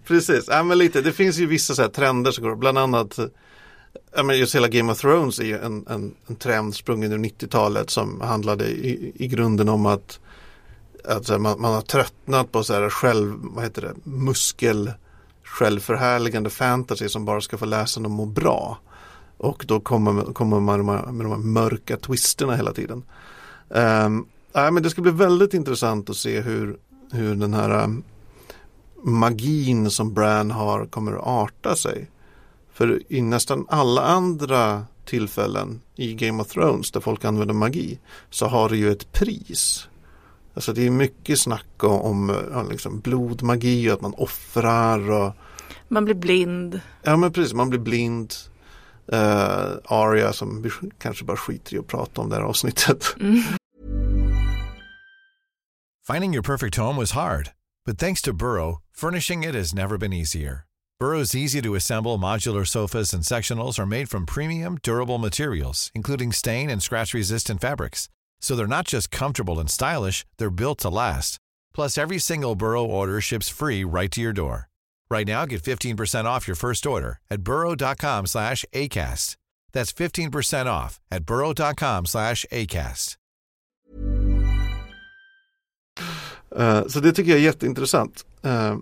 precis, 0.07 0.45
ja, 0.47 0.63
men 0.63 0.77
lite. 0.77 1.01
det 1.01 1.13
finns 1.13 1.37
ju 1.37 1.45
vissa 1.45 1.75
så 1.75 1.87
trender 1.87 2.31
som 2.31 2.43
går, 2.43 2.55
bland 2.55 2.77
annat 2.77 3.19
ja, 4.15 4.23
men 4.23 4.37
just 4.37 4.55
hela 4.55 4.67
Game 4.67 4.91
of 4.91 4.99
Thrones 4.99 5.39
är 5.39 5.43
ju 5.43 5.57
en, 5.57 5.85
en, 5.87 6.15
en 6.27 6.35
trend 6.35 6.75
sprungen 6.75 7.11
ur 7.11 7.17
90-talet 7.17 7.89
som 7.89 8.21
handlade 8.21 8.65
i, 8.65 9.11
i 9.15 9.27
grunden 9.27 9.69
om 9.69 9.85
att, 9.85 10.19
att 11.05 11.41
man, 11.41 11.61
man, 11.61 11.73
har 11.73 11.81
tröttnat 11.81 12.51
på 12.51 12.63
så 12.63 12.73
här 12.73 12.89
själv, 12.89 13.35
vad 13.41 13.63
heter 13.63 13.81
det, 13.81 13.93
muskel 14.03 14.91
självförhärligande 15.43 16.49
fantasy 16.49 17.09
som 17.09 17.25
bara 17.25 17.41
ska 17.41 17.57
få 17.57 17.65
läsaren 17.65 18.05
att 18.05 18.11
må 18.11 18.25
bra. 18.25 18.77
Och 19.37 19.65
då 19.67 19.79
kommer, 19.79 20.33
kommer 20.33 20.59
man 20.59 20.85
med, 20.85 21.13
med 21.13 21.25
de 21.25 21.31
här 21.31 21.39
mörka 21.39 21.97
twisterna 21.97 22.55
hela 22.55 22.73
tiden. 22.73 23.03
Um, 23.69 24.27
äh, 24.55 24.71
men 24.71 24.83
det 24.83 24.89
ska 24.89 25.01
bli 25.01 25.11
väldigt 25.11 25.53
intressant 25.53 26.09
att 26.09 26.17
se 26.17 26.41
hur, 26.41 26.77
hur 27.11 27.35
den 27.35 27.53
här 27.53 27.83
um, 27.83 28.03
magin 29.03 29.91
som 29.91 30.13
Bran 30.13 30.51
har 30.51 30.85
kommer 30.85 31.11
att 31.11 31.27
arta 31.27 31.75
sig. 31.75 32.09
För 32.73 33.13
i 33.13 33.21
nästan 33.21 33.65
alla 33.69 34.01
andra 34.01 34.85
tillfällen 35.05 35.81
i 35.95 36.13
Game 36.13 36.41
of 36.41 36.47
Thrones 36.47 36.91
där 36.91 36.99
folk 36.99 37.25
använder 37.25 37.53
magi 37.53 37.99
så 38.29 38.45
har 38.45 38.69
det 38.69 38.77
ju 38.77 38.91
ett 38.91 39.11
pris. 39.11 39.87
Alltså 40.53 40.73
det 40.73 40.85
är 40.87 40.89
mycket 40.89 41.39
snack 41.39 41.83
om, 41.83 42.29
om 42.29 42.69
liksom 42.71 42.99
blodmagi 42.99 43.89
och 43.89 43.93
att 43.93 44.01
man 44.01 44.13
offrar. 44.17 45.11
Och, 45.11 45.33
man 45.87 46.05
blir 46.05 46.15
blind. 46.15 46.81
Ja 47.03 47.17
men 47.17 47.31
precis, 47.31 47.53
man 47.53 47.69
blir 47.69 47.79
blind. 47.79 48.33
Uh, 49.13 49.77
Aria 49.85 50.33
som 50.33 50.61
vi 50.61 50.69
kanske 50.97 51.25
bara 51.25 51.37
skiter 51.37 51.75
i 51.75 51.79
att 51.79 51.87
prata 51.87 52.21
om 52.21 52.29
det 52.29 52.35
här 52.35 52.43
avsnittet. 52.43 53.15
Mm. 53.19 53.43
Finding 56.07 56.33
your 56.33 56.43
perfect 56.43 56.77
home 56.77 56.97
was 56.97 57.11
hard. 57.11 57.51
But 57.85 57.97
thanks 57.99 58.21
to 58.23 58.33
Burrow, 58.33 58.81
furnishing 58.91 59.43
it 59.43 59.55
has 59.55 59.73
never 59.73 59.97
been 59.97 60.13
easier. 60.13 60.65
Burrow's 60.99 61.35
easy 61.35 61.61
to 61.61 61.75
assemble 61.75 62.17
modular 62.17 62.67
sofas 62.67 63.13
and 63.13 63.23
sectionals 63.23 63.79
are 63.79 63.85
made 63.85 64.09
from 64.09 64.25
premium, 64.25 64.77
durable 64.83 65.17
materials, 65.17 65.91
including 65.95 66.31
stain 66.31 66.69
and 66.69 66.81
scratch 66.81 67.13
resistant 67.13 67.61
fabrics. 67.61 68.09
So 68.41 68.55
they're 68.55 68.77
not 68.77 68.87
just 68.87 69.11
comfortable 69.11 69.59
and 69.59 69.69
stylish, 69.69 70.25
they're 70.37 70.49
built 70.49 70.79
to 70.79 70.89
last. 70.89 71.37
Plus, 71.73 71.97
every 71.97 72.19
single 72.19 72.55
Burrow 72.55 72.83
order 72.83 73.21
ships 73.21 73.47
free 73.47 73.85
right 73.85 74.11
to 74.11 74.19
your 74.19 74.33
door. 74.33 74.67
Right 75.09 75.27
now, 75.27 75.45
get 75.45 75.63
15% 75.63 76.25
off 76.25 76.47
your 76.47 76.55
first 76.55 76.85
order 76.85 77.19
at 77.29 77.41
burrow.com 77.43 78.25
slash 78.25 78.65
ACAST. 78.73 79.37
That's 79.71 79.93
15% 79.93 80.65
off 80.65 80.99
at 81.09 81.23
burrow.com 81.23 82.05
slash 82.05 82.45
ACAST. 82.51 83.15
Uh, 86.55 86.87
så 86.87 86.99
det 86.99 87.13
tycker 87.13 87.31
jag 87.31 87.39
är 87.39 87.43
jätteintressant. 87.43 88.25
Uh, 88.45 88.77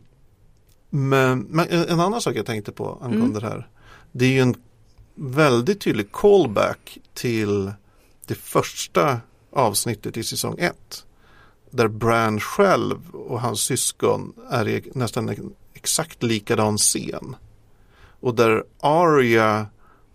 Men, 0.90 1.40
men, 1.40 1.70
en 1.70 2.00
annan 2.00 2.22
sak 2.22 2.36
jag 2.36 2.46
tänkte 2.46 2.72
på 2.72 2.98
angående 3.02 3.40
mm. 3.40 3.42
det 3.42 3.48
här. 3.48 3.68
Det 4.12 4.26
är 4.26 4.30
ju 4.30 4.40
en 4.40 4.56
väldigt 5.16 5.82
tydlig 5.82 6.12
callback 6.12 6.98
till 7.14 7.74
det 8.26 8.36
första 8.36 9.22
avsnittet 9.52 10.18
i 10.18 10.24
säsong 10.24 10.56
1. 10.58 11.06
Där 11.72 11.88
Bran 11.88 12.40
själv 12.40 13.16
och 13.16 13.42
hans 13.42 13.60
syskon 13.60 14.34
är 14.50 14.68
i 14.68 14.92
nästan 14.94 15.30
en 15.30 15.54
exakt 15.74 16.24
likadan 16.24 16.78
scen. 16.78 17.36
Och 18.20 18.36
där 18.36 18.64
Arya 18.80 19.68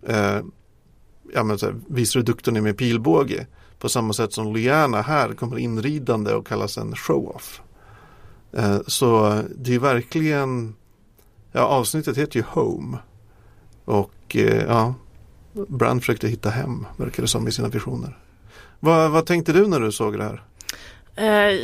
eh, 0.07 0.41
ja, 1.33 1.43
men 1.43 1.59
så 1.59 1.65
här, 1.65 1.75
visar 1.87 2.21
dukten 2.21 2.63
med 2.63 2.77
pilbåge. 2.77 3.47
På 3.79 3.89
samma 3.89 4.13
sätt 4.13 4.33
som 4.33 4.53
Lyanna 4.53 5.01
här 5.01 5.33
kommer 5.33 5.57
inridande 5.57 6.33
och 6.33 6.47
kallas 6.47 6.77
en 6.77 6.95
show-off. 6.95 7.61
Eh, 8.51 8.77
så 8.87 9.41
det 9.55 9.75
är 9.75 9.79
verkligen, 9.79 10.75
ja 11.51 11.61
avsnittet 11.61 12.17
heter 12.17 12.39
ju 12.39 12.45
Home. 12.47 12.97
Och 13.85 14.35
eh, 14.35 14.63
ja, 14.63 14.93
Brand 15.67 16.01
försökte 16.01 16.27
hitta 16.27 16.49
hem, 16.49 16.85
verkar 16.97 17.21
det 17.21 17.27
som 17.27 17.47
i 17.47 17.51
sina 17.51 17.67
visioner. 17.67 18.17
Vad, 18.85 19.11
vad 19.11 19.25
tänkte 19.25 19.53
du 19.53 19.67
när 19.67 19.79
du 19.79 19.91
såg 19.91 20.17
det 20.17 20.23
här? 20.23 20.43
Eh, 21.15 21.55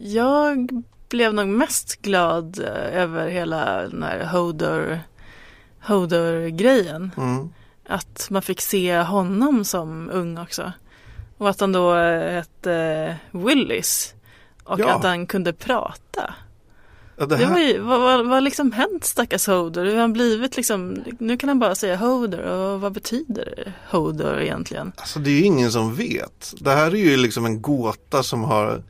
jag 0.00 0.82
blev 1.08 1.34
nog 1.34 1.48
mest 1.48 2.02
glad 2.02 2.58
över 2.92 3.28
hela 3.28 3.82
den 3.82 4.02
här 4.02 4.24
Hodor, 4.24 5.00
Hodor-grejen. 5.80 7.10
Mm. 7.16 7.48
Att 7.88 8.26
man 8.30 8.42
fick 8.42 8.60
se 8.60 8.98
honom 8.98 9.64
som 9.64 10.10
ung 10.12 10.38
också. 10.38 10.72
Och 11.38 11.48
att 11.48 11.60
han 11.60 11.72
då 11.72 11.94
hette 11.94 13.16
Willis. 13.30 14.14
Och 14.64 14.80
ja. 14.80 14.96
att 14.96 15.04
han 15.04 15.26
kunde 15.26 15.52
prata. 15.52 16.34
Ja, 17.18 17.26
det, 17.26 17.36
här... 17.36 17.58
ju, 17.58 17.78
vad, 17.78 18.00
vad, 18.00 18.26
vad 18.26 18.42
liksom 18.42 18.72
hänt 18.72 19.04
stackars 19.04 19.46
Hodor? 19.46 19.84
Hur 19.84 19.92
har 19.92 20.00
han 20.00 20.12
blivit 20.12 20.56
liksom, 20.56 21.04
nu 21.18 21.36
kan 21.36 21.48
han 21.48 21.58
bara 21.58 21.74
säga 21.74 21.96
Hodor 21.96 22.40
och 22.40 22.80
vad 22.80 22.92
betyder 22.92 23.72
Hodor 23.90 24.40
egentligen? 24.40 24.92
Alltså 24.96 25.18
det 25.18 25.30
är 25.30 25.34
ju 25.34 25.44
ingen 25.44 25.72
som 25.72 25.94
vet. 25.94 26.54
Det 26.60 26.70
här 26.70 26.90
är 26.90 26.96
ju 26.96 27.16
liksom 27.16 27.46
en 27.46 27.62
gåta 27.62 28.22
som 28.22 28.44
har 28.44 28.82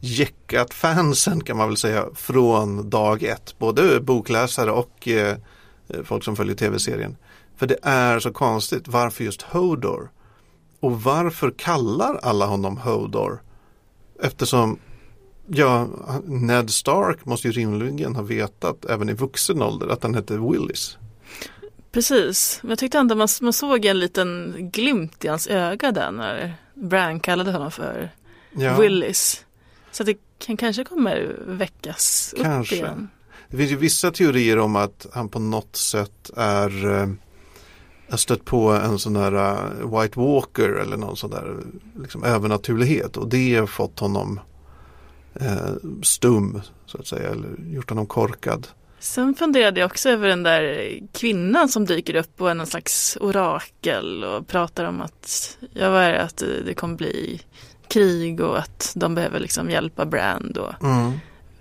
jäckat 0.00 0.74
fansen 0.74 1.44
kan 1.44 1.56
man 1.56 1.68
väl 1.68 1.76
säga 1.76 2.06
från 2.14 2.90
dag 2.90 3.22
ett. 3.22 3.58
Både 3.58 4.00
bokläsare 4.00 4.70
och 4.70 5.08
eh, 5.08 5.36
folk 6.04 6.24
som 6.24 6.36
följer 6.36 6.56
tv-serien. 6.56 7.16
För 7.56 7.66
det 7.66 7.78
är 7.82 8.20
så 8.20 8.32
konstigt. 8.32 8.88
Varför 8.88 9.24
just 9.24 9.42
Hodor? 9.42 10.10
Och 10.80 11.02
varför 11.02 11.50
kallar 11.50 12.20
alla 12.22 12.46
honom 12.46 12.76
Hodor? 12.76 13.42
Eftersom 14.22 14.78
Ja, 15.46 15.88
Ned 16.24 16.70
Stark 16.70 17.24
måste 17.24 17.48
ju 17.48 17.52
rimligen 17.52 18.16
ha 18.16 18.22
vetat 18.22 18.84
även 18.84 19.08
i 19.08 19.12
vuxen 19.12 19.62
ålder 19.62 19.88
att 19.88 20.02
han 20.02 20.14
hette 20.14 20.38
Willis. 20.38 20.98
Precis, 21.92 22.58
men 22.62 22.70
jag 22.70 22.78
tyckte 22.78 22.98
ändå 22.98 23.14
man, 23.14 23.28
man 23.40 23.52
såg 23.52 23.84
en 23.84 23.98
liten 23.98 24.54
glimt 24.58 25.24
i 25.24 25.28
hans 25.28 25.46
öga 25.46 25.92
där 25.92 26.10
när 26.10 26.54
Bran 26.74 27.20
kallade 27.20 27.52
honom 27.52 27.70
för 27.70 28.10
ja. 28.52 28.80
Willis. 28.80 29.44
Så 29.90 30.04
det 30.04 30.16
kan, 30.38 30.56
kanske 30.56 30.84
kommer 30.84 31.36
väckas 31.46 32.34
kanske. 32.42 32.74
upp 32.74 32.82
igen. 32.82 33.08
Det 33.48 33.56
finns 33.56 33.70
ju 33.70 33.76
vissa 33.76 34.10
teorier 34.10 34.58
om 34.58 34.76
att 34.76 35.06
han 35.12 35.28
på 35.28 35.38
något 35.38 35.76
sätt 35.76 36.30
är 36.36 37.00
eh, 37.00 37.08
har 38.10 38.18
stött 38.18 38.44
på 38.44 38.70
en 38.70 38.98
sån 38.98 39.12
där 39.12 39.34
uh, 39.34 40.00
White 40.00 40.20
Walker 40.20 40.68
eller 40.68 40.96
någon 40.96 41.16
sån 41.16 41.30
där 41.30 41.56
liksom, 42.00 42.24
övernaturlighet 42.24 43.16
och 43.16 43.28
det 43.28 43.56
har 43.56 43.66
fått 43.66 43.98
honom 43.98 44.40
eh, 45.34 45.74
stum 46.02 46.60
så 46.86 46.98
att 46.98 47.06
säga 47.06 47.30
eller 47.30 47.48
gjort 47.66 47.88
honom 47.88 48.06
korkad. 48.06 48.68
Sen 48.98 49.34
funderade 49.34 49.80
jag 49.80 49.86
också 49.86 50.08
över 50.08 50.28
den 50.28 50.42
där 50.42 50.98
kvinnan 51.12 51.68
som 51.68 51.86
dyker 51.86 52.14
upp 52.14 52.40
och 52.40 52.50
är 52.50 52.54
någon 52.54 52.66
slags 52.66 53.18
orakel 53.20 54.24
och 54.24 54.46
pratar 54.46 54.84
om 54.84 55.00
att 55.00 55.58
ja, 55.72 55.90
vad 55.90 56.02
är 56.02 56.12
det, 56.12 56.22
att 56.22 56.42
det 56.66 56.74
kommer 56.74 56.96
bli 56.96 57.40
krig 57.88 58.40
och 58.40 58.58
att 58.58 58.92
de 58.96 59.14
behöver 59.14 59.40
liksom 59.40 59.70
hjälpa 59.70 60.06
Brand. 60.06 60.58
Och, 60.58 60.84
mm. 60.84 61.12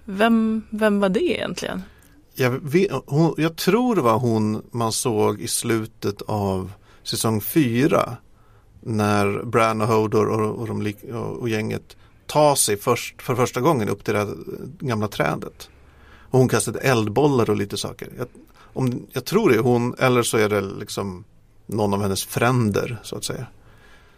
vem, 0.05 0.63
vem 0.69 0.99
var 0.99 1.09
det 1.09 1.23
egentligen? 1.23 1.81
Jag, 2.35 2.51
vet, 2.51 2.91
hon, 3.05 3.35
jag 3.37 3.55
tror 3.55 3.95
det 3.95 4.01
var 4.01 4.17
hon 4.17 4.63
man 4.71 4.91
såg 4.91 5.41
i 5.41 5.47
slutet 5.47 6.21
av 6.21 6.71
säsong 7.03 7.41
fyra 7.41 8.17
när 8.81 9.43
Bran 9.43 9.81
och 9.81 9.87
Hodor 9.87 10.29
och, 10.29 10.55
och, 10.59 10.67
de, 10.67 10.93
och, 11.13 11.37
och 11.37 11.49
gänget 11.49 11.97
ta 12.27 12.55
sig 12.55 12.77
först, 12.77 13.21
för 13.21 13.35
första 13.35 13.61
gången 13.61 13.89
upp 13.89 14.03
till 14.03 14.13
det 14.13 14.19
här 14.19 14.35
gamla 14.79 15.07
trädet. 15.07 15.69
Och 16.29 16.39
hon 16.39 16.49
kastade 16.49 16.79
eldbollar 16.79 17.49
och 17.49 17.57
lite 17.57 17.77
saker. 17.77 18.09
Jag, 18.17 18.27
om, 18.73 19.07
jag 19.11 19.25
tror 19.25 19.49
det 19.49 19.55
är 19.55 19.59
hon 19.59 19.95
eller 19.99 20.23
så 20.23 20.37
är 20.37 20.49
det 20.49 20.61
liksom 20.61 21.23
någon 21.65 21.93
av 21.93 22.01
hennes 22.01 22.25
fränder 22.25 22.99
så 23.03 23.15
att 23.15 23.23
säga. 23.23 23.45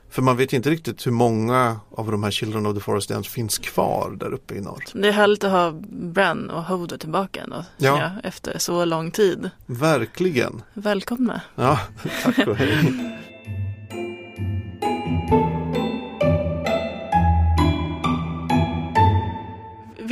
För 0.09 0.21
man 0.21 0.38
vet 0.38 0.53
inte 0.53 0.69
riktigt 0.69 1.07
hur 1.07 1.12
många 1.12 1.79
av 1.91 2.12
de 2.12 2.24
här 2.24 2.31
Children 2.31 2.65
of 2.65 2.75
the 2.75 2.79
Forest 2.81 3.09
Dance 3.09 3.29
finns 3.29 3.57
kvar 3.57 4.17
där 4.19 4.33
uppe 4.33 4.55
i 4.55 4.62
norr. 4.62 4.83
Det 4.93 5.07
är 5.07 5.12
härligt 5.12 5.43
att 5.43 5.51
ha 5.51 5.71
Bran 5.89 6.50
och 6.50 6.63
Hodor 6.63 6.97
tillbaka 6.97 7.41
ändå, 7.41 7.65
ja. 7.77 8.00
Jag, 8.00 8.12
efter 8.24 8.57
så 8.57 8.85
lång 8.85 9.12
tid. 9.12 9.50
Verkligen. 9.65 10.62
Välkomna. 10.74 11.41
Ja, 11.55 11.79
tack 12.24 12.47
och 12.47 12.55
hej. 12.55 12.93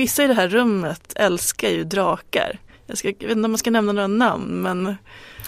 Vissa 0.03 0.23
i 0.23 0.27
det 0.27 0.33
här 0.33 0.47
rummet 0.47 1.13
älskar 1.15 1.69
ju 1.69 1.83
drakar. 1.83 2.59
Jag, 2.85 2.97
ska, 2.97 3.07
jag 3.07 3.27
vet 3.27 3.37
inte 3.37 3.45
om 3.45 3.51
man 3.51 3.57
ska 3.57 3.71
nämna 3.71 3.91
några 3.91 4.07
namn 4.07 4.61
men 4.61 4.95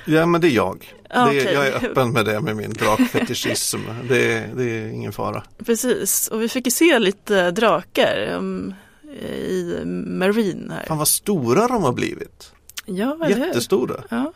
Ja 0.06 0.26
men 0.26 0.42
det 0.42 0.48
är 0.48 0.52
jag. 0.52 0.94
Ja, 1.10 1.26
det 1.26 1.40
är. 1.40 1.54
Jag 1.54 1.68
är 1.68 1.86
öppen 1.86 2.12
med 2.12 2.26
det 2.26 2.42
med 2.42 2.56
min 2.56 2.74
drakfetischism. 2.74 3.80
det, 4.10 4.34
är, 4.34 4.50
det 4.56 4.64
är 4.64 4.88
ingen 4.88 5.12
fara. 5.12 5.44
precis. 5.66 6.28
Och 6.28 6.42
vi 6.42 6.50
fick 6.50 6.68
ju 6.68 6.72
se 6.72 7.00
lite 7.00 7.52
drakar 7.52 8.34
um, 8.38 8.74
i 9.22 9.82
Marine 10.08 10.74
här. 10.74 10.86
Fan 10.88 10.98
vad 10.98 11.08
stora 11.08 11.68
de 11.68 11.84
har 11.84 11.94
blivit. 11.94 12.52
Ja, 12.86 13.18
eller? 13.26 13.48
Jättestora. 13.48 14.04
Ja. 14.10 14.34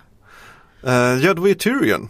Uh, 0.87 1.25
ja, 1.25 1.33
det 1.33 1.41
var 1.41 1.47
ju 1.47 1.53
Tyrion 1.53 2.09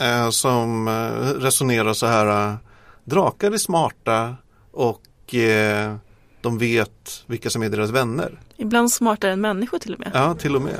eh, 0.00 0.30
som 0.30 0.88
eh, 0.88 1.40
resonerar 1.40 1.92
så 1.92 2.06
här. 2.06 2.50
eh, 2.50 2.56
drakar 3.04 3.52
är 3.52 3.58
smarta 3.58 4.36
och 4.72 5.34
eh, 5.34 5.96
de 6.40 6.58
vet 6.58 7.24
vilka 7.26 7.50
som 7.50 7.62
är 7.62 7.68
deras 7.68 7.90
vänner. 7.90 8.40
Ibland 8.56 8.92
smartare 8.92 9.32
än 9.32 9.40
människor 9.40 9.78
till 9.78 9.94
och 9.94 10.00
med. 10.00 10.10
Ja, 10.14 10.34
till 10.34 10.56
och 10.56 10.62
med. 10.62 10.78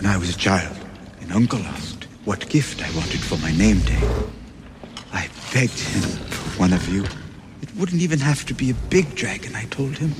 When 0.00 0.14
I 0.14 0.18
was 0.18 0.30
a 0.30 0.38
child, 0.38 0.76
and 1.22 1.32
Uncle 1.32 1.60
asked 1.76 2.08
what 2.24 2.54
gift 2.54 2.80
I 2.80 2.96
wanted 2.96 3.20
for 3.20 3.38
my 3.38 3.52
name 3.58 3.80
day, 3.80 4.02
I 5.12 5.28
begged 5.54 5.80
him 5.80 6.02
for 6.28 6.62
one 6.62 6.74
of 6.74 6.88
you. 6.88 7.04
It 7.62 7.68
wouldn't 7.78 8.02
even 8.02 8.18
have 8.18 8.44
to 8.46 8.54
be 8.54 8.70
a 8.70 8.76
big 8.90 9.14
dragon, 9.14 9.54
I 9.54 9.66
told 9.66 9.98
him. 9.98 10.12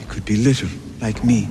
It 0.00 0.08
could 0.08 0.24
be 0.24 0.36
little, 0.36 0.68
like 1.00 1.24
me. 1.24 1.48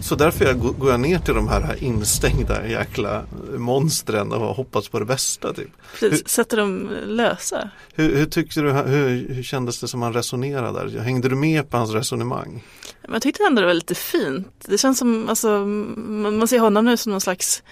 Så 0.00 0.14
därför 0.14 0.44
jag, 0.44 0.58
går 0.58 0.90
jag 0.90 1.00
ner 1.00 1.18
till 1.18 1.34
de 1.34 1.48
här 1.48 1.84
instängda 1.84 2.66
jäkla 2.66 3.22
monstren 3.56 4.32
och 4.32 4.56
hoppas 4.56 4.88
på 4.88 4.98
det 4.98 5.04
bästa. 5.04 5.52
Typ. 5.52 5.70
Precis, 6.00 6.28
sätter 6.28 6.56
dem 6.56 6.90
lösa. 7.04 7.70
Hur, 7.94 8.16
hur 8.16 8.26
tyckte 8.26 8.60
du, 8.60 8.72
hur, 8.72 9.34
hur 9.34 9.42
kändes 9.42 9.80
det 9.80 9.88
som 9.88 10.02
han 10.02 10.12
resonerade 10.12 10.90
där? 10.90 11.00
Hängde 11.00 11.28
du 11.28 11.36
med 11.36 11.70
på 11.70 11.76
hans 11.76 11.92
resonemang? 11.92 12.64
Jag 13.12 13.22
tyckte 13.22 13.44
ändå 13.44 13.60
det 13.60 13.66
var 13.66 13.74
lite 13.74 13.94
fint. 13.94 14.64
Det 14.66 14.78
känns 14.78 14.98
som, 14.98 15.28
alltså, 15.28 15.58
man, 15.58 16.48
ser 16.48 16.58
honom 16.58 16.84
nu 16.84 16.96
som 16.96 17.12
någon 17.12 17.20
slags 17.20 17.62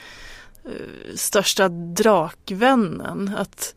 eh, 0.64 1.14
största 1.14 1.68
drakvännen. 1.68 3.34
Att 3.38 3.74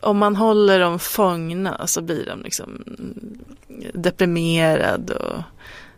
om 0.00 0.18
man 0.18 0.36
håller 0.36 0.80
dem 0.80 0.98
fångna 0.98 1.86
så 1.86 2.02
blir 2.02 2.26
de 2.26 2.42
liksom 2.42 2.84
deprimerad 3.94 5.10
och 5.10 5.42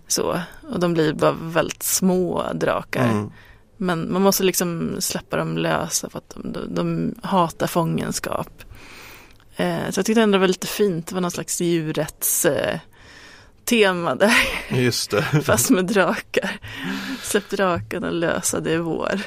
så. 0.08 0.40
Och 0.72 0.80
de 0.80 0.94
blir 0.94 1.12
bara 1.12 1.32
väldigt 1.32 1.82
små 1.82 2.52
drakar. 2.54 3.08
Mm. 3.08 3.30
Men 3.76 4.12
man 4.12 4.22
måste 4.22 4.42
liksom 4.42 4.96
släppa 4.98 5.36
dem 5.36 5.58
lösa 5.58 6.10
för 6.10 6.18
att 6.18 6.34
de, 6.34 6.52
de, 6.52 6.74
de 6.74 7.14
hatar 7.22 7.66
fångenskap. 7.66 8.64
Eh, 9.56 9.90
så 9.90 9.98
jag 9.98 10.06
tyckte 10.06 10.22
ändå 10.22 10.36
det 10.36 10.40
var 10.40 10.48
lite 10.48 10.66
fint. 10.66 11.06
Det 11.06 11.14
var 11.14 11.20
någon 11.20 11.30
slags 11.30 11.60
djurrätts 11.60 12.44
eh, 12.44 12.78
tema 13.64 14.14
där. 14.14 14.34
Just 14.68 15.10
det. 15.10 15.22
Fast 15.22 15.70
med 15.70 15.84
drakar. 15.84 16.58
Släpp 17.22 17.50
drakarna 17.50 18.10
lösa, 18.10 18.60
det 18.60 18.72
är 18.72 18.78
vår. 18.78 19.20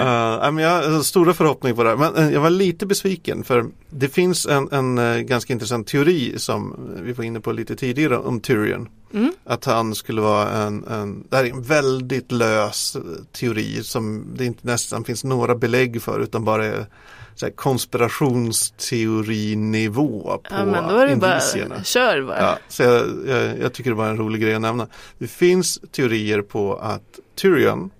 Uh, 0.00 0.60
jag 0.62 0.90
har 0.90 1.02
stora 1.02 1.34
förhoppningar 1.34 1.76
på 1.76 1.82
det 1.82 1.88
här. 1.88 1.96
Men 1.96 2.16
eh, 2.16 2.32
jag 2.32 2.40
var 2.40 2.50
lite 2.50 2.86
besviken 2.86 3.44
för 3.44 3.66
det 3.90 4.08
finns 4.08 4.46
en, 4.46 4.72
en 4.72 4.98
eh, 4.98 5.18
ganska 5.18 5.52
intressant 5.52 5.86
teori 5.86 6.38
som 6.38 6.90
vi 7.02 7.12
var 7.12 7.24
inne 7.24 7.40
på 7.40 7.52
lite 7.52 7.76
tidigare 7.76 8.18
om 8.18 8.40
Tyrion. 8.40 8.88
Mm. 9.12 9.32
Att 9.44 9.64
han 9.64 9.94
skulle 9.94 10.20
vara 10.20 10.50
en, 10.50 10.84
en, 10.84 11.26
det 11.28 11.36
här 11.36 11.44
är 11.44 11.50
en 11.50 11.62
väldigt 11.62 12.32
lös 12.32 12.96
teori 13.32 13.82
som 13.82 14.24
det 14.36 14.44
inte 14.44 14.66
nästan 14.66 15.04
finns 15.04 15.24
några 15.24 15.54
belägg 15.54 16.02
för 16.02 16.20
utan 16.20 16.44
bara 16.44 16.64
är 16.64 16.86
så 17.34 17.46
här 17.46 17.52
konspirationsteorinivå 17.52 20.22
på 20.22 20.40
Ja, 20.50 20.64
men 20.64 20.88
då 20.88 20.94
är 20.96 21.06
det 21.06 21.12
indicierna. 21.12 21.74
bara, 21.74 21.84
kör 21.84 22.22
bara. 22.22 22.40
Ja, 22.40 22.58
så 22.68 22.82
jag, 22.82 23.06
jag, 23.26 23.58
jag 23.58 23.72
tycker 23.72 23.90
det 23.90 23.96
var 23.96 24.08
en 24.08 24.16
rolig 24.16 24.42
grej 24.42 24.54
att 24.54 24.60
nämna. 24.60 24.86
Det 25.18 25.26
finns 25.26 25.80
teorier 25.92 26.42
på 26.42 26.76
att 26.76 27.18
Tyrion 27.34 27.90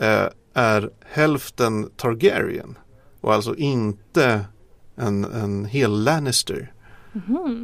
eh, 0.00 0.26
är 0.54 0.90
hälften 1.06 1.90
Targaryen 1.96 2.78
och 3.20 3.34
alltså 3.34 3.54
inte 3.56 4.40
en, 4.96 5.24
en 5.24 5.64
hel 5.64 6.04
Lannister. 6.04 6.72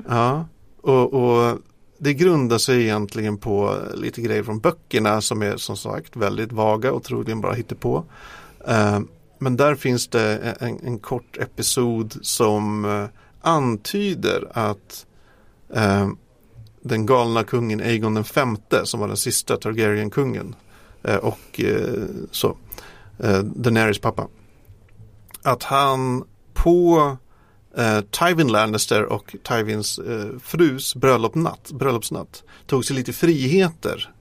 Ja, 0.08 0.46
och, 0.82 1.14
och 1.14 1.58
det 1.98 2.14
grundar 2.14 2.58
sig 2.58 2.82
egentligen 2.82 3.38
på 3.38 3.76
lite 3.94 4.20
grejer 4.20 4.42
från 4.42 4.60
böckerna 4.60 5.20
som 5.20 5.42
är 5.42 5.56
som 5.56 5.76
sagt 5.76 6.16
väldigt 6.16 6.52
vaga 6.52 6.92
och 6.92 7.04
troligen 7.04 7.40
bara 7.40 7.54
på. 7.74 8.04
Eh, 8.66 9.00
men 9.38 9.56
där 9.56 9.74
finns 9.74 10.08
det 10.08 10.56
en, 10.60 10.80
en 10.84 10.98
kort 10.98 11.36
episod 11.36 12.18
som 12.22 12.84
eh, 12.84 13.04
antyder 13.40 14.48
att 14.52 15.06
eh, 15.74 16.08
den 16.80 17.06
galna 17.06 17.44
kungen 17.44 17.80
Aegon 17.80 18.14
den 18.14 18.24
femte 18.24 18.86
som 18.86 19.00
var 19.00 19.08
den 19.08 19.16
sista 19.16 19.56
Targaryen-kungen 19.56 20.54
och 21.22 21.60
så 22.30 22.56
Daenerys 23.42 23.98
pappa. 23.98 24.28
Att 25.42 25.62
han 25.62 26.24
på 26.54 27.16
eh, 27.76 28.00
Tywin 28.00 28.48
Lannister 28.48 29.04
och 29.04 29.36
Tywins 29.48 29.98
eh, 29.98 30.38
frus 30.42 30.94
bröllopsnatt, 30.94 31.70
bröllopsnatt 31.72 32.42
tog 32.66 32.84
sig 32.84 32.96
lite 32.96 33.12
friheter. 33.12 34.12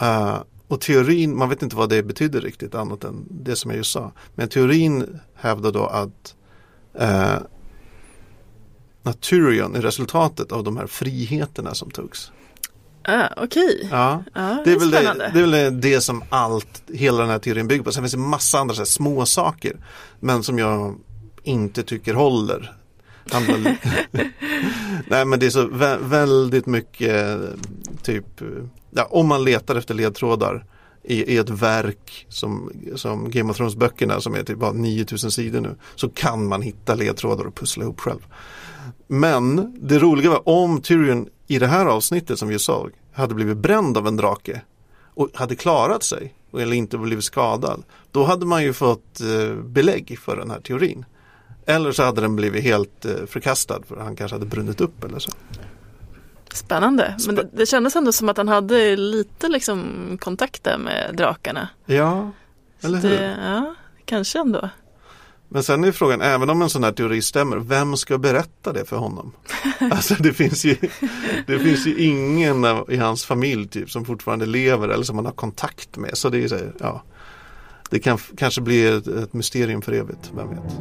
Eh, 0.00 0.36
och 0.68 0.80
teorin, 0.80 1.36
man 1.38 1.48
vet 1.48 1.62
inte 1.62 1.76
vad 1.76 1.88
det 1.88 2.02
betyder 2.02 2.40
riktigt 2.40 2.74
annat 2.74 3.04
än 3.04 3.24
det 3.30 3.56
som 3.56 3.70
jag 3.70 3.78
just 3.78 3.92
sa. 3.92 4.12
Men 4.34 4.48
teorin 4.48 5.20
hävdar 5.34 5.72
då 5.72 5.86
att 5.86 6.34
eh, 6.98 7.36
att 9.02 9.20
Tyrion 9.20 9.76
är 9.76 9.82
resultatet 9.82 10.52
av 10.52 10.64
de 10.64 10.76
här 10.76 10.86
friheterna 10.86 11.74
som 11.74 11.90
togs. 11.90 12.32
Ah, 13.02 13.28
Okej, 13.36 13.88
Ja. 13.90 14.22
ja, 14.34 14.62
Det 14.64 14.72
är, 14.72 14.78
väl 14.78 14.88
spännande. 14.88 15.24
det, 15.24 15.32
det 15.50 15.56
är 15.56 15.62
väl 15.64 15.80
det 15.80 16.00
som 16.00 16.24
allt, 16.28 16.82
hela 16.92 17.18
den 17.20 17.30
här 17.30 17.38
teorin 17.38 17.68
bygger 17.68 17.84
på. 17.84 17.92
Sen 17.92 18.02
finns 18.02 18.12
det 18.12 18.18
massa 18.18 18.58
andra 18.58 18.74
så 18.74 18.80
här, 18.80 18.86
små 18.86 19.26
saker 19.26 19.76
Men 20.20 20.42
som 20.42 20.58
jag 20.58 20.96
inte 21.48 21.82
tycker 21.82 22.14
håller. 22.14 22.72
Nej 25.08 25.24
men 25.24 25.40
det 25.40 25.46
är 25.46 25.50
så 25.50 25.68
vä- 25.68 26.08
väldigt 26.08 26.66
mycket 26.66 27.38
typ, 28.02 28.26
ja, 28.90 29.04
om 29.10 29.26
man 29.26 29.44
letar 29.44 29.76
efter 29.76 29.94
ledtrådar 29.94 30.64
i, 31.02 31.34
i 31.34 31.36
ett 31.36 31.50
verk 31.50 32.26
som, 32.28 32.72
som 32.94 33.30
Game 33.30 33.50
of 33.50 33.56
Thrones 33.56 33.76
böckerna 33.76 34.20
som 34.20 34.34
är 34.34 34.42
typ 34.42 34.58
bara 34.58 34.72
9000 34.72 35.30
sidor 35.30 35.60
nu 35.60 35.76
så 35.94 36.08
kan 36.08 36.46
man 36.46 36.62
hitta 36.62 36.94
ledtrådar 36.94 37.44
och 37.44 37.54
pussla 37.54 37.82
ihop 37.82 38.00
själv. 38.00 38.26
Men 39.06 39.76
det 39.80 39.98
roliga 39.98 40.30
var 40.30 40.48
om 40.48 40.80
Tyrion 40.80 41.28
i 41.46 41.58
det 41.58 41.66
här 41.66 41.86
avsnittet 41.86 42.38
som 42.38 42.48
vi 42.48 42.58
såg 42.58 42.90
hade 43.12 43.34
blivit 43.34 43.56
bränd 43.56 43.96
av 43.98 44.06
en 44.06 44.16
drake 44.16 44.62
och 45.14 45.28
hade 45.34 45.56
klarat 45.56 46.02
sig 46.02 46.34
eller 46.52 46.76
inte 46.76 46.98
blivit 46.98 47.24
skadad. 47.24 47.82
Då 48.10 48.24
hade 48.24 48.46
man 48.46 48.62
ju 48.62 48.72
fått 48.72 49.20
eh, 49.20 49.54
belägg 49.54 50.18
för 50.18 50.36
den 50.36 50.50
här 50.50 50.60
teorin. 50.60 51.04
Eller 51.68 51.92
så 51.92 52.02
hade 52.02 52.20
den 52.20 52.36
blivit 52.36 52.62
helt 52.64 53.04
eh, 53.04 53.26
förkastad 53.26 53.80
för 53.88 53.96
han 53.96 54.16
kanske 54.16 54.34
hade 54.34 54.46
brunnit 54.46 54.80
upp 54.80 55.04
eller 55.04 55.18
så. 55.18 55.30
Spännande. 56.52 57.16
Men 57.26 57.34
det, 57.34 57.48
det 57.52 57.66
kändes 57.66 57.96
ändå 57.96 58.12
som 58.12 58.28
att 58.28 58.36
han 58.36 58.48
hade 58.48 58.96
lite 58.96 59.48
liksom 59.48 59.82
kontakt 60.20 60.64
där 60.64 60.78
med 60.78 61.14
drakarna. 61.16 61.68
Ja, 61.86 62.30
eller 62.80 62.98
hur? 62.98 63.10
Det, 63.10 63.36
ja, 63.44 63.74
kanske 64.04 64.38
ändå. 64.38 64.68
Men 65.48 65.62
sen 65.62 65.84
är 65.84 65.92
frågan, 65.92 66.20
även 66.20 66.50
om 66.50 66.62
en 66.62 66.70
sån 66.70 66.84
här 66.84 66.92
teori 66.92 67.22
stämmer, 67.22 67.56
vem 67.56 67.96
ska 67.96 68.18
berätta 68.18 68.72
det 68.72 68.84
för 68.84 68.96
honom? 68.96 69.32
Alltså 69.90 70.14
det 70.14 70.32
finns 70.32 70.64
ju, 70.64 70.76
det 71.46 71.58
finns 71.58 71.86
ju 71.86 71.98
ingen 71.98 72.66
i 72.88 72.96
hans 72.96 73.24
familj 73.24 73.68
typ 73.68 73.90
som 73.90 74.04
fortfarande 74.04 74.46
lever 74.46 74.88
eller 74.88 75.04
som 75.04 75.16
man 75.16 75.24
har 75.24 75.32
kontakt 75.32 75.96
med. 75.96 76.18
Så 76.18 76.28
det 76.28 76.44
är 76.44 76.48
så, 76.48 76.54
här, 76.54 76.72
ja. 76.80 77.02
Det 77.90 77.98
kan 77.98 78.18
kanske 78.36 78.60
bli 78.60 78.86
ett, 78.86 79.06
ett 79.06 79.32
mysterium 79.32 79.82
för 79.82 79.92
evigt, 79.92 80.30
vem 80.36 80.48
vet? 80.50 80.74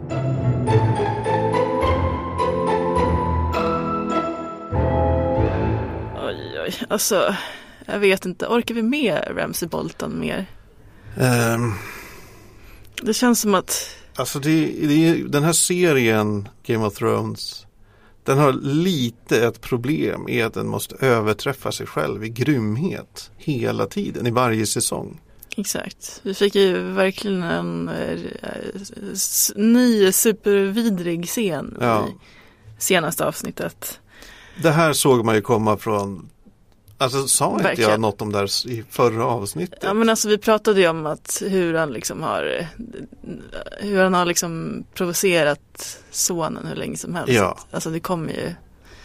Oj, 6.26 6.60
oj. 6.66 6.74
Alltså, 6.90 7.36
jag 7.86 8.00
vet 8.00 8.26
inte. 8.26 8.48
Orkar 8.48 8.76
vi 8.76 8.82
med 8.82 9.24
Ramsey 9.38 9.70
Bolton 9.70 10.20
mer? 10.20 10.46
Ehm, 11.20 11.74
Det 13.02 13.14
känns 13.14 13.42
som 13.42 13.56
att 13.56 13.90
Alltså 14.16 14.40
det, 14.40 14.66
det, 14.88 15.14
den 15.28 15.44
här 15.44 15.54
serien 15.54 16.50
Game 16.66 16.86
of 16.86 16.94
Thrones 16.94 17.66
Den 18.24 18.38
har 18.38 18.54
lite 18.54 19.46
ett 19.48 19.62
problem 19.62 20.30
i 20.30 20.42
att 20.42 20.54
den 20.54 20.68
måste 20.68 20.96
överträffa 21.06 21.72
sig 21.72 21.88
själv 21.88 22.24
i 22.24 22.30
grymhet 22.30 23.32
hela 23.38 23.86
tiden 23.86 24.28
i 24.28 24.32
varje 24.32 24.66
säsong. 24.66 25.22
Exakt. 25.58 26.20
Vi 26.24 26.34
fick 26.34 26.56
ju 26.56 26.82
verkligen 26.92 27.44
en 27.44 27.90
eh, 27.90 28.18
ny 29.56 30.12
supervidrig 30.12 31.28
scen 31.28 31.78
Ja. 31.82 32.08
i 32.08 32.12
senaste 32.82 33.26
avsnittet. 33.26 34.00
Det 34.62 34.72
här 34.72 34.94
såg 34.94 35.26
man 35.26 35.36
ju 35.36 35.42
komma 35.42 35.78
från 35.78 36.30
Alltså 37.00 37.28
sa 37.28 37.46
inte 37.52 37.64
jag 37.64 37.70
Verkligen. 37.70 38.02
något 38.02 38.22
om 38.22 38.32
det 38.32 38.38
här 38.38 38.68
i 38.70 38.84
förra 38.90 39.26
avsnittet? 39.26 39.80
Ja 39.82 39.94
men 39.94 40.10
alltså 40.10 40.30
vi 40.30 40.38
pratade 40.38 40.82
ju 40.82 40.88
om 40.88 41.06
att 41.06 41.42
hur 41.46 41.74
han 41.74 41.94
liksom 41.94 42.24
har 42.24 42.68
hur 43.80 44.04
han 44.04 44.14
har 44.14 44.26
liksom 44.26 44.84
provocerat 44.94 46.00
sonen 46.12 46.66
hur 46.68 46.76
länge 46.76 46.98
som 46.98 47.16
helst. 47.16 47.34
Ja. 47.34 47.58
Alltså 47.72 47.90
det 47.90 48.00
kommer 48.00 48.34
ju 48.34 48.54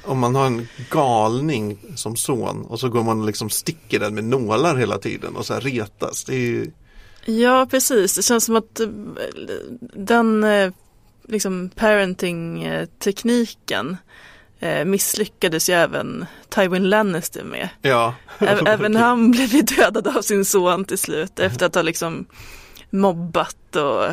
om 0.04 0.18
man 0.18 0.34
har 0.34 0.46
en 0.46 0.68
galning 0.90 1.78
som 1.94 2.16
son 2.16 2.64
och 2.64 2.80
så 2.80 2.88
går 2.88 3.02
man 3.02 3.20
och 3.20 3.26
liksom 3.26 3.50
sticker 3.50 4.00
den 4.00 4.14
med 4.14 4.24
nålar 4.24 4.76
hela 4.76 4.98
tiden 4.98 5.36
och 5.36 5.46
så 5.46 5.54
här 5.54 5.60
retas. 5.60 6.24
Det 6.24 6.34
är 6.34 6.38
ju, 6.38 6.70
Ja, 7.24 7.66
precis. 7.70 8.14
Det 8.14 8.22
känns 8.22 8.44
som 8.44 8.56
att 8.56 8.80
eh, 8.80 8.86
den 9.94 10.44
eh, 10.44 10.72
liksom 11.28 11.70
parenting-tekniken 11.74 13.96
eh, 14.60 14.84
misslyckades 14.84 15.68
ju 15.68 15.72
även 15.72 16.26
Tywin 16.48 16.90
Lannister 16.90 17.44
med. 17.44 17.68
ja. 17.82 18.14
Även 18.66 18.96
han 18.96 19.30
blev 19.30 19.54
ju 19.54 19.62
dödad 19.62 20.16
av 20.16 20.22
sin 20.22 20.44
son 20.44 20.84
till 20.84 20.98
slut 20.98 21.38
efter 21.38 21.66
att 21.66 21.74
ha 21.74 21.82
liksom 21.82 22.26
mobbat 22.90 23.76
och 23.76 24.04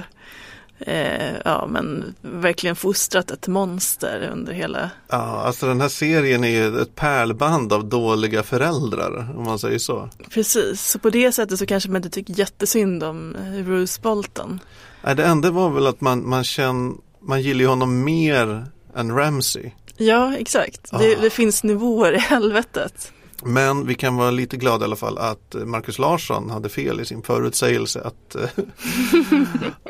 eh, 0.80 1.36
ja, 1.46 1.68
men 1.70 2.16
verkligen 2.22 2.76
fostrat 2.76 3.32
ett 3.32 3.48
monster 3.48 4.30
under 4.34 4.54
hela 4.54 4.90
Ja, 5.10 5.18
alltså 5.18 5.66
den 5.66 5.82
här 5.82 5.90
serien 5.90 6.44
är 6.44 6.50
ju 6.50 6.82
ett 6.82 6.96
pärlband 6.96 7.74
av 7.74 7.86
dåliga 7.90 8.44
föräldrar 8.44 9.34
om 9.38 9.44
man 9.44 9.60
säger 9.60 9.80
så. 9.80 10.10
Precis, 10.30 10.82
så 10.82 11.00
på 11.00 11.10
det 11.10 11.32
sättet 11.32 11.60
så 11.60 11.66
kanske 11.66 11.90
man 11.90 11.96
inte 11.96 12.10
tycker 12.10 12.34
jättesynd 12.34 13.04
om 13.04 13.36
Bruce 13.66 14.02
Bolton. 14.02 14.60
Nej, 15.04 15.16
det 15.16 15.24
enda 15.26 15.52
var 15.52 15.70
väl 15.70 15.88
att 15.88 16.02
man, 16.02 16.30
man 16.30 16.44
känner, 16.44 16.94
man 17.22 17.42
gillar 17.42 17.62
ju 17.62 17.68
honom 17.68 18.04
mer 18.04 18.66
än 18.96 19.16
Ramsey. 19.16 19.72
Ja, 19.98 20.36
exakt. 20.38 20.92
Det, 20.92 21.16
Ah. 21.18 21.22
det 21.22 21.30
finns 21.30 21.64
nivåer 21.64 22.14
i 22.14 22.18
helvetet. 22.20 23.12
Men 23.44 23.88
vi 23.88 23.96
kan 23.96 24.16
vara 24.16 24.32
lite 24.32 24.58
glada 24.58 24.84
i 24.84 24.88
alla 24.88 24.96
fall 24.96 25.18
att 25.18 25.56
eh, 25.56 25.66
Marcus 25.66 26.00
Larsson 26.00 26.50
hade 26.50 26.70
fel 26.70 27.00
i 27.02 27.06
sin 27.06 27.22
förutsägelse 27.22 28.02
att, 28.02 28.36
eh, 28.36 28.50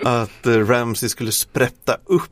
att 0.21 0.45
eh, 0.47 0.51
Ramsey 0.67 1.09
skulle 1.09 1.31
sprätta 1.31 1.97
upp 2.05 2.29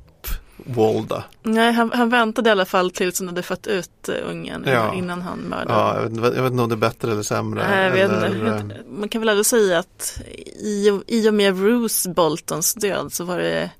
Walda. 0.66 1.24
Nej, 1.44 1.72
han, 1.74 1.92
han 1.94 2.10
väntade 2.10 2.50
i 2.50 2.52
alla 2.52 2.66
fall 2.66 2.92
tills 2.92 3.20
han 3.20 3.28
hade 3.28 3.44
fött 3.44 3.68
ut 3.68 4.10
ungen 4.30 4.64
Ja. 4.68 4.94
innan 4.94 5.22
han 5.22 5.40
mördade. 5.40 5.74
Ja, 5.74 6.02
jag, 6.02 6.22
vet, 6.22 6.36
jag 6.36 6.44
vet 6.44 6.52
inte 6.52 6.64
om 6.64 6.70
det 6.70 6.76
är 6.76 6.78
bättre 6.78 7.12
eller 7.12 7.24
sämre. 7.24 7.68
Nej, 7.70 8.02
eller, 8.02 8.84
Man 9.00 9.10
kan 9.10 9.22
väl 9.22 9.30
ändå 9.30 9.44
säga 9.44 9.80
att 9.80 10.22
i, 10.60 10.90
och- 10.90 11.04
i 11.08 11.30
och 11.30 11.34
med 11.34 11.56
Bruce 11.56 12.10
Boltons 12.10 12.74
död 12.74 13.14
så 13.14 13.24
var 13.24 13.38
det, 13.38 13.72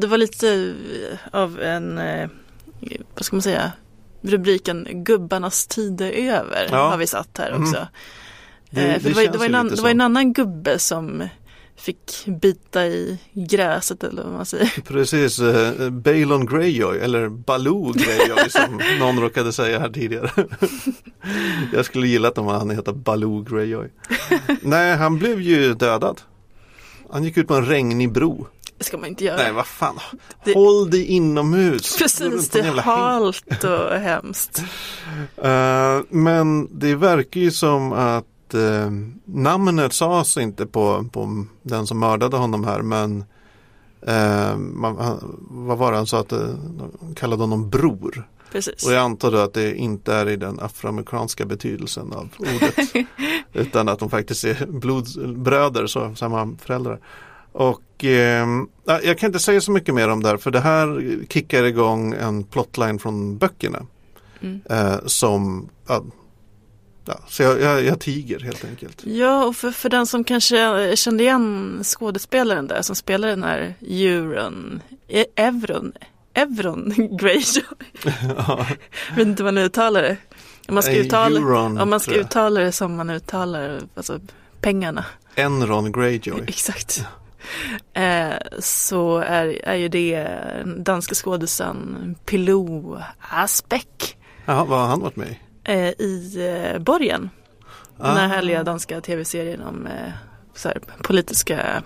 det 0.00 0.06
var- 0.06 0.18
lite 0.18 0.74
av 1.32 1.60
en, 1.60 2.00
vad 3.14 3.24
ska 3.24 3.36
man 3.36 3.42
säga, 3.42 3.72
rubriken 4.24 4.86
Gubbarnas 4.90 5.66
tid 5.66 6.00
är 6.00 6.12
över 6.12 6.68
Ja. 6.70 6.88
har 6.90 6.96
vi 6.96 7.06
satt 7.06 7.38
här 7.38 7.48
Mm. 7.50 7.62
också. 7.62 7.86
Det- 8.70 8.80
Eh, 8.80 8.86
det 9.02 9.08
det, 9.08 9.14
var, 9.14 9.22
det, 9.32 9.38
var 9.38 9.46
en, 9.46 9.54
an, 9.54 9.68
det 9.68 9.82
var 9.82 9.90
en 9.90 10.00
annan 10.00 10.32
gubbe 10.32 10.78
som 10.78 11.28
fick 11.76 12.24
bita 12.26 12.86
i 12.86 13.18
gräset 13.32 14.04
eller 14.04 14.22
vad 14.22 14.32
man 14.32 14.46
säger. 14.46 14.82
Precis, 14.86 15.38
eh, 15.40 15.90
Balon 15.90 16.46
Greyjoy 16.46 16.98
eller 16.98 17.28
Baloo 17.28 17.92
Greyjoy 17.92 18.50
som 18.50 18.80
någon 18.98 19.20
råkade 19.20 19.52
säga 19.52 19.78
här 19.78 19.88
tidigare. 19.90 20.30
jag 21.72 21.84
skulle 21.84 22.06
gilla 22.08 22.28
att 22.28 22.38
om 22.38 22.46
han 22.46 22.70
heter 22.70 22.92
Baloo 22.92 23.42
Greyjoy. 23.42 23.88
Nej, 24.62 24.96
han 24.96 25.18
blev 25.18 25.40
ju 25.40 25.74
dödad. 25.74 26.20
Han 27.10 27.24
gick 27.24 27.36
ut 27.36 27.48
på 27.48 27.54
en 27.54 27.66
regnig 27.66 28.12
bro. 28.12 28.46
Det 28.84 28.88
ska 28.88 28.98
man 28.98 29.08
inte 29.08 29.24
göra. 29.24 29.36
Nej, 29.36 29.52
vad 29.52 29.66
fan. 29.66 29.98
Det- 30.44 30.54
Håll 30.54 30.90
dig 30.90 31.04
inomhus. 31.04 31.98
Precis, 31.98 32.48
det 32.50 32.60
är 32.60 32.72
halt 32.72 33.64
och 33.64 33.90
hemskt. 34.00 34.62
Eh, 35.36 36.00
men 36.08 36.78
det 36.78 36.94
verkar 36.94 37.40
ju 37.40 37.50
som 37.50 37.92
att 37.92 38.24
uh, 38.54 38.90
namnet 39.24 39.92
sades 39.92 40.36
inte 40.36 40.66
på, 40.66 41.06
på 41.12 41.46
den 41.62 41.86
som 41.86 41.98
mördade 41.98 42.36
honom 42.36 42.64
här 42.64 42.82
men 42.82 43.24
eh, 44.06 44.56
man, 44.56 45.18
vad 45.50 45.78
var 45.78 45.90
det 45.90 45.96
han 45.96 46.06
sa 46.06 46.20
att 46.20 46.32
uh, 46.32 46.38
de 46.98 47.14
kallade 47.14 47.42
honom 47.42 47.70
bror. 47.70 48.28
Precis. 48.52 48.86
Och 48.86 48.92
jag 48.92 49.00
antar 49.02 49.30
då 49.30 49.38
att 49.38 49.54
det 49.54 49.74
inte 49.76 50.14
är 50.14 50.28
i 50.28 50.36
den 50.36 50.60
afroamerikanska 50.60 51.44
betydelsen 51.46 52.12
av 52.12 52.28
ordet. 52.38 53.06
utan 53.52 53.88
att 53.88 53.98
de 53.98 54.10
faktiskt 54.10 54.44
är 54.44 54.66
blodbröder, 54.66 55.86
så 55.86 56.14
samma 56.14 56.56
föräldrar. 56.64 57.00
Och 57.54 58.04
eh, 58.04 58.46
ja, 58.84 59.00
jag 59.02 59.18
kan 59.18 59.26
inte 59.26 59.38
säga 59.38 59.60
så 59.60 59.70
mycket 59.70 59.94
mer 59.94 60.08
om 60.08 60.22
det 60.22 60.28
här 60.28 60.36
för 60.36 60.50
det 60.50 60.60
här 60.60 61.18
kickar 61.28 61.64
igång 61.64 62.12
en 62.12 62.44
plotline 62.44 62.98
från 62.98 63.38
böckerna. 63.38 63.86
Mm. 64.40 64.60
Eh, 64.70 64.96
som, 65.06 65.68
ja, 65.88 66.04
ja, 67.04 67.20
så 67.28 67.42
jag, 67.42 67.60
jag, 67.60 67.84
jag 67.84 68.00
tiger 68.00 68.40
helt 68.40 68.64
enkelt. 68.64 69.02
Ja, 69.06 69.44
och 69.44 69.56
för, 69.56 69.70
för 69.70 69.88
den 69.88 70.06
som 70.06 70.24
kanske 70.24 70.92
kände 70.96 71.22
igen 71.22 71.80
skådespelaren 71.84 72.66
där 72.66 72.82
som 72.82 72.96
spelar 72.96 73.28
den 73.28 73.42
här 73.42 73.74
Euron, 73.80 74.82
E- 75.08 75.26
Evron, 75.36 75.92
Evron 76.34 76.92
Greyjoy. 77.20 77.64
Ja, 78.36 78.66
Jag 79.08 79.16
vet 79.16 79.26
inte 79.26 79.42
hur 79.42 79.52
man 79.52 79.58
uttalar 79.58 80.02
det. 80.02 80.16
Om 80.68 80.74
man 80.74 80.82
ska, 80.82 80.92
uttala, 80.92 81.38
Euron, 81.40 81.78
om 81.78 81.90
man 81.90 82.00
ska 82.00 82.14
uttala 82.14 82.60
det 82.60 82.72
som 82.72 82.96
man 82.96 83.10
uttalar 83.10 83.80
alltså, 83.94 84.20
pengarna. 84.60 85.04
Enron 85.34 85.92
Greyjoy. 85.92 86.40
Exakt. 86.46 86.98
Eh, 86.98 87.04
så 88.58 89.18
är, 89.18 89.46
är 89.68 89.74
ju 89.74 89.88
det 89.88 90.28
danska 90.76 91.14
skådisen 91.14 92.14
Pilou 92.24 92.98
Asbeck 93.18 94.16
Jaha, 94.46 94.64
vad 94.64 94.78
har 94.80 94.86
han 94.86 95.00
varit 95.00 95.16
med 95.16 95.28
i? 95.28 95.38
eh, 95.64 95.88
i 95.88 96.34
eh, 96.74 96.78
Borgen. 96.78 97.30
Den 97.96 98.06
här 98.16 98.24
Ah. 98.24 98.28
härliga 98.28 98.62
danska 98.64 99.00
tv-serien 99.00 99.62
om 99.62 99.86
eh, 99.86 100.12
så 100.54 100.68
här, 100.68 100.78
politiska, 101.02 101.82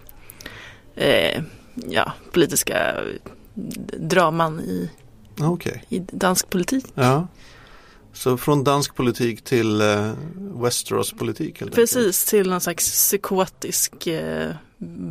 eh, 0.94 1.42
ja, 1.88 2.12
politiska 2.32 2.94
draman 3.98 4.60
i, 4.60 4.90
Okej, 5.40 5.84
i 5.88 5.98
dansk 5.98 6.50
politik. 6.50 6.84
ja. 6.94 7.26
Så 8.12 8.36
från 8.36 8.64
dansk 8.64 8.94
politik 8.94 9.44
till 9.44 9.80
eh, 9.80 10.12
Westeros 10.36 11.12
politik. 11.12 11.62
Precis, 11.74 12.24
till 12.24 12.50
någon 12.50 12.60
slags 12.60 12.90
psykotisk 12.92 14.06
eh, 14.06 14.50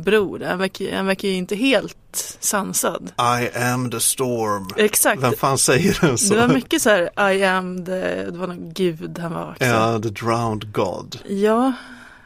bror. 0.04 0.40
Han 0.40 0.58
verkar, 0.58 0.96
han 0.96 1.06
verkar 1.06 1.28
ju 1.28 1.34
inte 1.34 1.56
helt 1.56 2.36
sansad. 2.40 3.12
I 3.18 3.58
am 3.58 3.90
the 3.90 4.00
storm. 4.00 4.68
Exakt. 4.76 5.22
Vem 5.22 5.32
fan 5.32 5.58
säger 5.58 5.98
den 6.00 6.18
så? 6.18 6.34
Det 6.34 6.40
var 6.40 6.54
mycket 6.54 6.82
så 6.82 6.90
här, 6.90 7.30
I 7.32 7.44
am 7.44 7.84
the, 7.84 8.24
det 8.30 8.38
var 8.38 8.46
någon 8.46 8.72
gud 8.72 9.18
han 9.18 9.32
var 9.32 9.50
också. 9.50 9.64
Ja, 9.64 10.00
the 10.02 10.08
drowned 10.08 10.72
god. 10.72 11.18
Ja, 11.28 11.72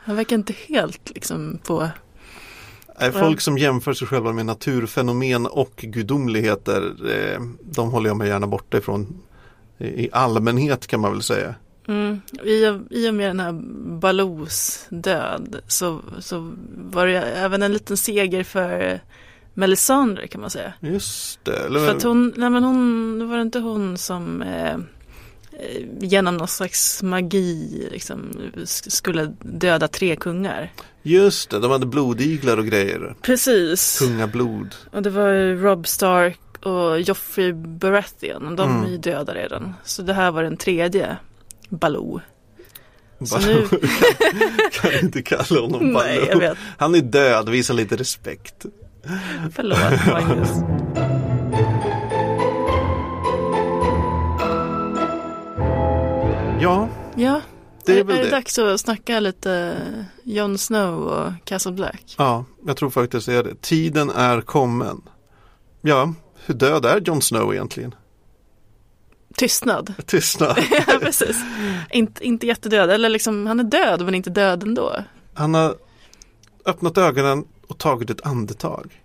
han 0.04 0.16
verkar 0.16 0.36
inte 0.36 0.54
helt 0.68 1.10
liksom 1.14 1.58
på, 1.66 1.88
folk 3.12 3.40
som 3.40 3.58
jämför 3.58 3.92
sig 3.92 4.08
själva 4.08 4.32
med 4.32 4.46
naturfenomen 4.46 5.46
och 5.46 5.72
gudomligheter, 5.76 6.94
eh, 7.10 7.40
de 7.60 7.90
håller 7.90 8.10
jag 8.10 8.16
mig 8.16 8.28
gärna 8.28 8.46
borta 8.46 8.78
ifrån. 8.78 9.20
I 9.78 10.08
allmänhet 10.12 10.86
kan 10.86 11.00
man 11.00 11.12
väl 11.12 11.22
säga. 11.22 11.54
Mm, 11.88 12.20
i, 12.44 12.66
och- 12.68 12.80
i 12.90 13.08
och 13.10 13.14
med 13.14 13.30
den 13.30 13.40
här 13.40 13.52
Balous 14.00 14.86
död 14.90 15.60
så, 15.66 16.00
så 16.20 16.52
var 16.76 17.06
det 17.06 17.18
även 17.18 17.62
en 17.62 17.72
liten 17.72 17.96
seger 17.96 18.44
för 18.44 19.00
Melisandre 19.54 20.26
kan 20.28 20.40
man 20.40 20.50
säga. 20.50 20.72
Just 20.80 21.44
det. 21.44 21.56
Eller, 21.56 21.86
För 21.86 21.96
att 21.96 22.02
hon, 22.02 22.32
nej 22.36 22.50
men 22.50 22.64
hon, 22.64 23.18
det 23.18 23.24
var 23.24 23.40
inte 23.40 23.58
hon 23.58 23.98
som 23.98 24.42
eh, 24.42 24.72
eh, 25.52 25.82
genom 26.00 26.36
någon 26.36 26.48
slags 26.48 27.02
magi 27.02 27.88
liksom 27.92 28.20
sk- 28.54 28.88
skulle 28.90 29.32
döda 29.42 29.88
tre 29.88 30.16
kungar. 30.16 30.72
Just 31.02 31.50
det, 31.50 31.58
de 31.58 31.70
hade 31.70 31.86
blodiglar 31.86 32.56
och 32.56 32.66
grejer. 32.66 33.14
Precis. 33.22 33.98
Kungablod. 33.98 34.74
Och 34.92 35.02
det 35.02 35.10
var 35.10 35.56
Rob 35.62 35.86
Stark 35.86 36.40
och 36.62 37.00
Joffrey 37.00 37.52
Baratheon. 37.52 38.56
De 38.56 38.70
Mm. 38.70 38.84
är 38.84 38.88
ju 38.90 38.98
döda 38.98 39.34
redan. 39.34 39.74
Så 39.84 40.02
det 40.02 40.12
här 40.14 40.30
var 40.30 40.42
den 40.42 40.56
tredje 40.56 41.16
Baloo. 41.80 42.20
Så 43.24 43.34
Bara- 43.38 43.46
nu- 43.46 43.68
kan 44.72 44.92
inte 45.02 45.22
kalla 45.22 45.60
honom 45.60 45.92
Nej, 45.92 46.16
jag 46.16 46.26
Baloo. 46.26 46.40
vet. 46.40 46.58
Han 46.78 46.94
är 46.94 47.00
död, 47.00 47.48
visa 47.48 47.72
lite 47.72 47.96
respekt. 47.96 48.66
Förlåt 49.54 49.78
Magnus. 50.06 50.50
Ja, 56.60 56.88
Ja, 57.16 57.40
det 57.86 57.92
är 57.92 58.00
är, 58.00 58.04
väl 58.04 58.16
är 58.16 58.18
det 58.18 58.24
det. 58.24 58.30
dags 58.30 58.58
att 58.58 58.80
snacka 58.80 59.20
lite 59.20 59.76
Jon 60.22 60.58
Snow 60.58 61.00
och 61.02 61.32
Castle 61.44 61.72
Black? 61.72 62.14
Ja, 62.18 62.44
jag 62.66 62.76
tror 62.76 62.90
faktiskt 62.90 63.26
det 63.26 63.34
är 63.34 63.42
det. 63.42 63.60
Tiden 63.62 64.10
är 64.10 64.40
kommen. 64.40 65.00
Ja, 65.80 66.14
hur 66.46 66.54
död 66.54 66.84
är 66.84 67.00
Jon 67.06 67.22
Snow 67.22 67.54
egentligen? 67.54 67.94
Tystnad. 69.36 69.94
Tystnad. 70.06 70.58
ja, 70.86 70.98
precis. 71.00 71.36
Inte, 71.90 72.24
inte 72.26 72.46
jättedöd, 72.46 72.90
eller 72.90 73.08
liksom 73.08 73.46
han 73.46 73.60
är 73.60 73.64
död 73.64 74.04
men 74.04 74.14
inte 74.14 74.30
död 74.30 74.62
ändå. 74.62 74.96
Han 75.34 75.54
har 75.54 75.74
öppnat 76.64 76.98
ögonen 76.98 77.44
och 77.66 77.78
tagit 77.78 78.10
ett 78.10 78.26
andetag. 78.26 79.02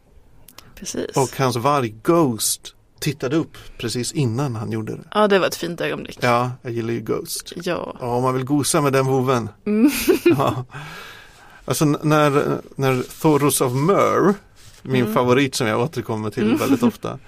Precis. 0.75 1.17
Och 1.17 1.37
hans 1.37 1.55
varg 1.55 1.95
Ghost 2.03 2.73
tittade 2.99 3.35
upp 3.35 3.57
precis 3.77 4.11
innan 4.11 4.55
han 4.55 4.71
gjorde 4.71 4.95
det. 4.95 5.03
Ja, 5.13 5.27
det 5.27 5.39
var 5.39 5.47
ett 5.47 5.55
fint 5.55 5.81
ögonblick. 5.81 6.17
Ja, 6.21 6.51
jag 6.61 6.71
gillar 6.73 6.93
ju 6.93 6.99
Ghost. 6.99 7.53
Ja. 7.55 7.97
Ja, 7.99 8.07
om 8.15 8.23
man 8.23 8.33
vill 8.33 8.43
gosa 8.43 8.81
med 8.81 8.93
den 8.93 9.05
voven. 9.05 9.49
Mm. 9.65 9.91
Ja. 10.37 10.65
Alltså 11.65 11.85
när, 11.85 12.57
när 12.75 13.21
Thoros 13.21 13.61
of 13.61 13.73
Myr, 13.73 14.33
min 14.81 15.01
Mm. 15.01 15.13
favorit 15.13 15.55
som 15.55 15.67
jag 15.67 15.79
återkommer 15.81 16.29
till 16.29 16.55
väldigt 16.55 16.83
ofta, 16.83 17.19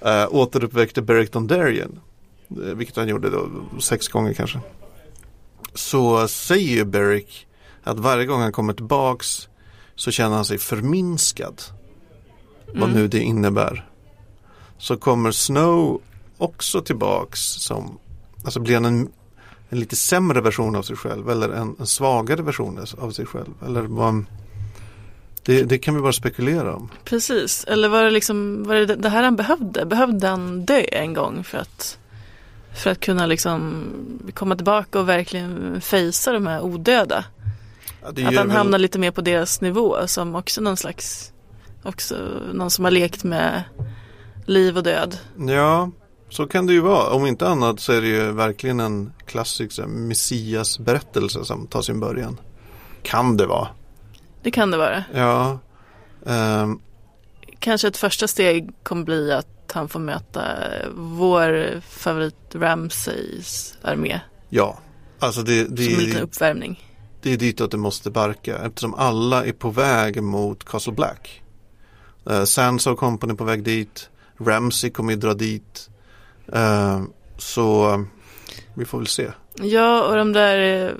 äh, 0.00 0.26
återuppväckte 0.30 1.02
Beric 1.02 1.30
Dondarrion. 1.30 2.00
Eh, 2.50 2.56
vilket 2.56 2.96
han 2.96 3.08
gjorde 3.08 3.30
då 3.30 3.48
sex 3.80 4.08
gånger 4.08 4.34
kanske. 4.34 4.60
Så 5.74 6.28
säger 6.28 6.76
ju 6.76 6.84
Beric 6.84 7.46
att 7.82 7.98
varje 7.98 8.26
gång 8.26 8.40
han 8.40 8.52
kommer 8.52 8.72
tillbaks 8.72 9.48
så 9.94 10.10
känner 10.10 10.36
han 10.36 10.44
sig 10.44 10.58
förminskad. 10.58 11.62
Vad 12.74 12.90
nu 12.94 13.08
det 13.08 13.20
innebär. 13.20 13.88
Så 14.78 14.96
kommer 14.96 15.30
Snow 15.30 16.00
också 16.38 16.82
tillbaks 16.82 17.40
som, 17.40 17.98
alltså 18.44 18.60
blir 18.60 18.74
han 18.74 18.84
en, 18.84 19.08
en 19.68 19.80
lite 19.80 19.96
sämre 19.96 20.40
version 20.40 20.76
av 20.76 20.82
sig 20.82 20.96
själv 20.96 21.30
eller 21.30 21.48
en, 21.48 21.76
en 21.80 21.86
svagare 21.86 22.42
version 22.42 22.86
av 22.98 23.10
sig 23.10 23.26
själv. 23.26 23.50
Eller 23.66 23.82
vad, 23.82 24.24
det, 25.42 25.62
det 25.62 25.78
kan 25.78 25.94
vi 25.94 26.00
bara 26.00 26.12
spekulera 26.12 26.76
om. 26.76 26.88
Precis, 27.04 27.64
eller 27.64 27.88
var 27.88 28.02
det 28.02 28.10
liksom 28.10 28.64
var 28.64 28.74
det, 28.74 28.96
det 28.96 29.08
här 29.08 29.22
han 29.22 29.36
behövde? 29.36 29.86
Behövde 29.86 30.28
han 30.28 30.64
dö 30.64 30.80
en 30.80 31.14
gång 31.14 31.44
för 31.44 31.58
att 31.58 31.98
för 32.74 32.90
att 32.90 33.00
kunna 33.00 33.26
liksom 33.26 33.84
komma 34.34 34.56
tillbaka 34.56 35.00
och 35.00 35.08
verkligen 35.08 35.80
fejsa 35.80 36.32
de 36.32 36.46
här 36.46 36.60
odöda? 36.60 37.24
Ja, 38.02 38.08
Att 38.08 38.18
han 38.24 38.34
väl- 38.34 38.50
hamnar 38.50 38.78
lite 38.78 38.98
mer 38.98 39.10
på 39.10 39.20
deras 39.20 39.60
nivå 39.60 39.96
som 40.06 40.34
också 40.34 40.60
någon 40.60 40.76
slags 40.76 41.32
Också 41.82 42.14
någon 42.52 42.70
som 42.70 42.84
har 42.84 42.90
lekt 42.90 43.24
med 43.24 43.62
liv 44.46 44.76
och 44.76 44.82
död. 44.82 45.18
Ja, 45.48 45.90
så 46.28 46.46
kan 46.46 46.66
det 46.66 46.72
ju 46.72 46.80
vara. 46.80 47.10
Om 47.10 47.26
inte 47.26 47.48
annat 47.48 47.80
så 47.80 47.92
är 47.92 48.00
det 48.00 48.06
ju 48.08 48.32
verkligen 48.32 48.80
en 48.80 49.12
klassisk 49.26 49.72
så 49.72 49.82
här, 49.82 49.88
Messias 49.88 50.78
berättelse 50.78 51.44
som 51.44 51.66
tar 51.66 51.82
sin 51.82 52.00
början. 52.00 52.40
Kan 53.02 53.36
det 53.36 53.46
vara. 53.46 53.68
Det 54.42 54.50
kan 54.50 54.70
det 54.70 54.76
vara. 54.76 55.04
Ja. 55.14 55.58
Ehm, 56.26 56.80
Kanske 57.58 57.88
ett 57.88 57.96
första 57.96 58.28
steg 58.28 58.70
kommer 58.82 59.04
bli 59.04 59.32
att 59.32 59.46
han 59.72 59.88
får 59.88 60.00
möta 60.00 60.42
vår 60.94 61.80
favorit 61.80 62.54
Ramsays 62.54 63.74
armé. 63.82 64.20
ja. 64.48 64.78
Alltså 65.20 65.42
det, 65.42 65.64
Som 65.64 65.74
en 65.76 65.76
liten 65.76 66.14
det, 66.14 66.22
uppvärmning. 66.22 66.84
det 67.22 67.32
är 67.32 67.36
ditåt 67.36 67.70
det 67.70 67.76
måste 67.76 68.10
barka 68.10 68.58
eftersom 68.58 68.94
alla 68.94 69.44
är 69.44 69.52
på 69.52 69.70
väg 69.70 70.22
mot 70.22 70.64
Castle 70.64 70.92
Black. 70.92 71.42
Uh, 72.30 72.44
Sansa 72.44 72.90
och 72.90 72.98
Company 72.98 73.32
är 73.32 73.36
på 73.36 73.44
väg 73.44 73.62
dit. 73.62 74.10
Ramsey 74.40 74.90
kommer 74.90 75.12
ju 75.12 75.18
dra 75.18 75.34
dit. 75.34 75.90
Ehm, 76.52 77.10
så 77.38 78.04
vi 78.74 78.84
får 78.84 78.98
väl 78.98 79.06
se. 79.06 79.30
Ja, 79.54 80.02
och 80.08 80.16
de 80.16 80.32
där, 80.32 80.86
eh, 80.86 80.92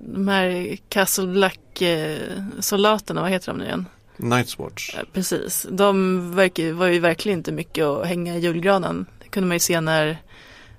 de 0.00 0.28
här 0.28 0.76
Castle 0.88 1.26
Black 1.26 1.82
eh, 1.82 2.18
soldaterna, 2.60 3.20
vad 3.20 3.30
heter 3.30 3.52
de 3.52 3.58
nu 3.58 3.64
igen? 3.64 3.86
Nightswatch. 4.22 4.96
Precis, 5.12 5.66
de 5.70 6.34
verkar, 6.34 6.72
var 6.72 6.86
ju 6.86 6.98
verkligen 6.98 7.38
inte 7.38 7.52
mycket 7.52 7.84
att 7.84 8.06
hänga 8.06 8.36
i 8.36 8.40
julgranen. 8.40 9.06
Det 9.22 9.28
kunde 9.28 9.46
man 9.46 9.54
ju 9.54 9.60
se 9.60 9.80
när 9.80 10.18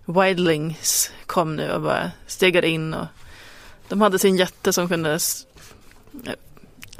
Wildlings 0.05 1.11
kom 1.25 1.55
nu 1.55 1.71
och 1.71 1.81
bara 1.81 2.11
stegade 2.27 2.67
in 2.67 2.93
och 2.93 3.05
de 3.87 4.01
hade 4.01 4.19
sin 4.19 4.37
jätte 4.37 4.73
som 4.73 4.87
kunde 4.87 5.19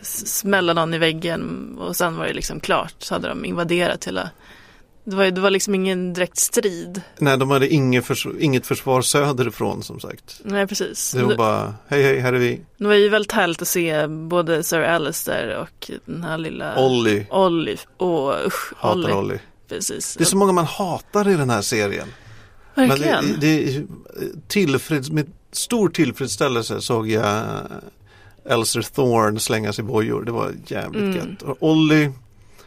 smälla 0.02 0.74
någon 0.74 0.94
i 0.94 0.98
väggen 0.98 1.76
och 1.78 1.96
sen 1.96 2.16
var 2.16 2.26
det 2.26 2.34
liksom 2.34 2.60
klart 2.60 2.96
så 2.98 3.16
hade 3.16 3.28
de 3.28 3.46
invaderat 3.46 4.08
hela 4.08 4.30
det 5.04 5.16
var, 5.16 5.32
det 5.32 5.42
var 5.42 5.50
liksom 5.50 5.76
ingen 5.76 6.14
direkt 6.14 6.38
strid. 6.38 7.02
Nej, 7.20 7.38
de 7.38 7.52
hade 7.52 7.68
inget, 7.74 8.06
förs- 8.06 8.28
inget 8.40 8.66
försvar 8.66 9.02
söderifrån 9.02 9.84
som 9.84 10.00
sagt. 10.00 10.42
Nej 10.44 10.68
precis. 10.68 11.12
Det 11.12 11.24
var 11.24 11.36
bara, 11.36 11.74
hej 11.88 12.04
hej, 12.04 12.20
här 12.20 12.34
är 12.34 12.38
vi. 12.40 12.62
Det 12.78 12.88
var 12.88 12.94
ju 12.94 13.10
väldigt 13.10 13.32
härligt 13.32 13.62
att 13.62 13.68
se 13.68 14.08
både 14.08 14.64
Sir 14.64 14.80
Alistair 14.82 15.58
och 15.58 15.92
den 16.06 16.24
här 16.24 16.38
lilla 16.38 16.80
Ollie, 16.86 17.28
Ollie. 17.30 17.78
Åh 17.98 18.36
usch, 18.48 18.74
hatar 18.78 18.98
Ollie. 19.00 19.14
Ollie. 19.14 19.40
Precis. 19.70 20.16
Det 20.18 20.24
är 20.24 20.26
så 20.26 20.38
många 20.38 20.52
man 20.52 20.66
hatar 20.66 21.30
i 21.30 21.34
den 21.36 21.50
här 21.50 21.62
serien. 21.62 22.08
Men 22.76 22.90
Verkligen. 22.90 23.26
det, 23.26 23.38
det 23.40 23.76
är 23.76 23.84
tillfreds, 24.48 25.10
med 25.12 25.32
stor 25.52 25.90
tillfredsställelse 25.90 26.82
såg 26.82 27.10
jag 27.10 27.44
Elser 28.50 28.82
Thorne 28.82 29.40
slängas 29.40 29.80
i 29.80 29.84
bojor. 29.84 30.24
Det 30.24 30.32
var 30.32 30.52
jävligt 30.68 31.02
Mm. 31.02 31.16
gött. 31.16 31.42
Och 31.42 31.58
Ollie, 31.60 32.12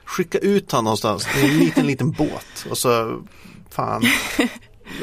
skicka 0.04 0.38
ut 0.38 0.72
han 0.72 0.84
någonstans 0.84 1.26
i 1.36 1.44
en 1.44 1.58
liten, 1.58 1.86
liten 1.86 2.10
båt. 2.18 2.66
Och 2.70 2.78
så, 2.78 3.22
fan, 3.70 4.02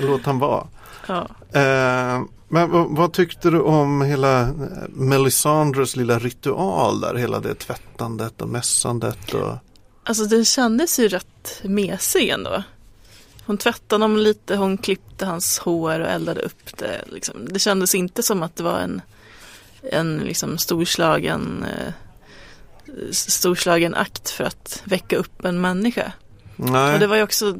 låt 0.01 0.25
han 0.25 0.39
vara. 0.39 0.67
Ja. 1.07 1.27
Eh, 1.59 2.21
men 2.47 2.71
vad, 2.71 2.87
vad 2.89 3.13
tyckte 3.13 3.49
du 3.49 3.59
om 3.61 4.01
hela 4.01 4.53
Melisandres 4.89 5.95
lilla 5.95 6.19
ritual 6.19 7.01
där? 7.01 7.15
Hela 7.15 7.39
det 7.39 7.55
tvättandet 7.55 8.41
och 8.41 8.49
mässandet 8.49 9.33
och 9.33 9.57
Alltså 10.03 10.25
det 10.25 10.45
kändes 10.45 10.99
ju 10.99 11.07
rätt 11.07 11.61
mesig 11.63 12.29
ändå. 12.29 12.63
Hon 13.45 13.57
tvättade 13.57 14.03
honom 14.03 14.17
lite, 14.17 14.55
hon 14.55 14.77
klippte 14.77 15.25
hans 15.25 15.59
hår 15.59 15.99
och 15.99 16.07
eldade 16.07 16.41
upp 16.41 16.77
det. 16.77 17.01
Liksom. 17.07 17.45
Det 17.45 17.59
kändes 17.59 17.95
inte 17.95 18.23
som 18.23 18.43
att 18.43 18.55
det 18.55 18.63
var 18.63 18.79
en, 18.79 19.01
en 19.91 20.17
liksom 20.17 20.57
storslagen, 20.57 21.63
eh, 21.63 21.93
storslagen 23.12 23.95
akt 23.95 24.30
för 24.30 24.43
att 24.43 24.82
väcka 24.86 25.17
upp 25.17 25.45
en 25.45 25.62
människa. 25.62 26.12
Nej. 26.56 26.93
Och 26.93 26.99
det 26.99 27.08
var 27.08 27.15
ju 27.15 27.23
också, 27.23 27.56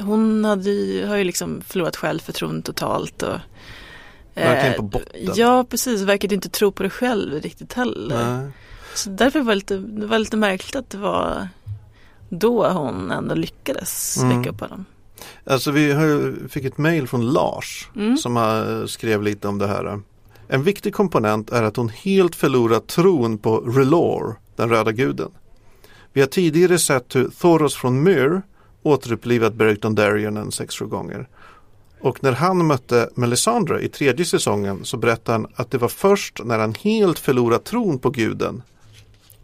hon 0.00 0.44
hade 0.44 0.70
ju, 0.70 1.06
har 1.06 1.16
ju 1.16 1.24
liksom 1.24 1.62
förlorat 1.66 1.96
självförtroende 1.96 2.62
totalt. 2.62 3.22
Och, 3.22 3.36
eh, 4.34 4.72
på 4.76 4.82
botten. 4.82 5.30
Ja, 5.34 5.64
precis. 5.70 6.00
Verkade 6.00 6.34
inte 6.34 6.48
tro 6.48 6.72
på 6.72 6.82
det 6.82 6.90
själv 6.90 7.40
riktigt 7.42 7.72
heller. 7.72 8.36
Nej. 8.38 8.50
Så 8.94 9.10
därför 9.10 9.40
var 9.40 9.52
det 9.52 9.54
lite, 9.54 9.76
det 9.76 10.06
var 10.06 10.18
lite 10.18 10.36
märkligt 10.36 10.76
att 10.76 10.90
det 10.90 10.98
var 10.98 11.48
då 12.28 12.68
hon 12.68 13.10
ändå 13.10 13.34
lyckades 13.34 14.16
Mm. 14.16 14.38
väcka 14.38 14.50
upp 14.50 14.60
honom. 14.60 14.84
Alltså 15.46 15.70
vi 15.70 15.92
har 15.92 16.04
ju- 16.04 16.48
fick 16.48 16.64
ett 16.64 16.78
mail 16.78 17.08
från 17.08 17.32
Lars 17.32 17.88
Mm. 17.96 18.16
som 18.16 18.84
skrev 18.88 19.22
lite 19.22 19.48
om 19.48 19.58
det 19.58 19.66
här. 19.66 20.00
En 20.52 20.62
viktig 20.62 20.94
komponent 20.94 21.50
är 21.50 21.62
att 21.62 21.76
hon 21.76 21.88
helt 21.88 22.34
förlorat 22.34 22.86
tron 22.86 23.38
på 23.38 23.60
Relore, 23.60 24.36
den 24.56 24.68
röda 24.68 24.92
guden. 24.92 25.30
Vi 26.12 26.20
har 26.20 26.28
tidigare 26.28 26.78
sett 26.78 27.16
hur 27.16 27.28
Thoros 27.28 27.74
från 27.74 28.02
Myr 28.02 28.42
återupplivat 28.82 29.54
Beric 29.54 29.80
Dondarrion 29.80 30.36
en 30.36 30.52
sex, 30.52 30.76
sju 30.76 30.86
gånger. 30.86 31.28
Och 32.00 32.22
när 32.22 32.32
han 32.32 32.66
mötte 32.66 33.10
Melisandre 33.14 33.82
i 33.82 33.88
tredje 33.88 34.24
säsongen 34.24 34.84
så 34.84 34.96
berättade 34.96 35.38
han 35.38 35.46
att 35.54 35.70
det 35.70 35.78
var 35.78 35.88
först 35.88 36.40
när 36.44 36.58
han 36.58 36.74
helt 36.74 37.18
förlorat 37.18 37.64
tron 37.64 37.98
på 37.98 38.10
guden 38.10 38.62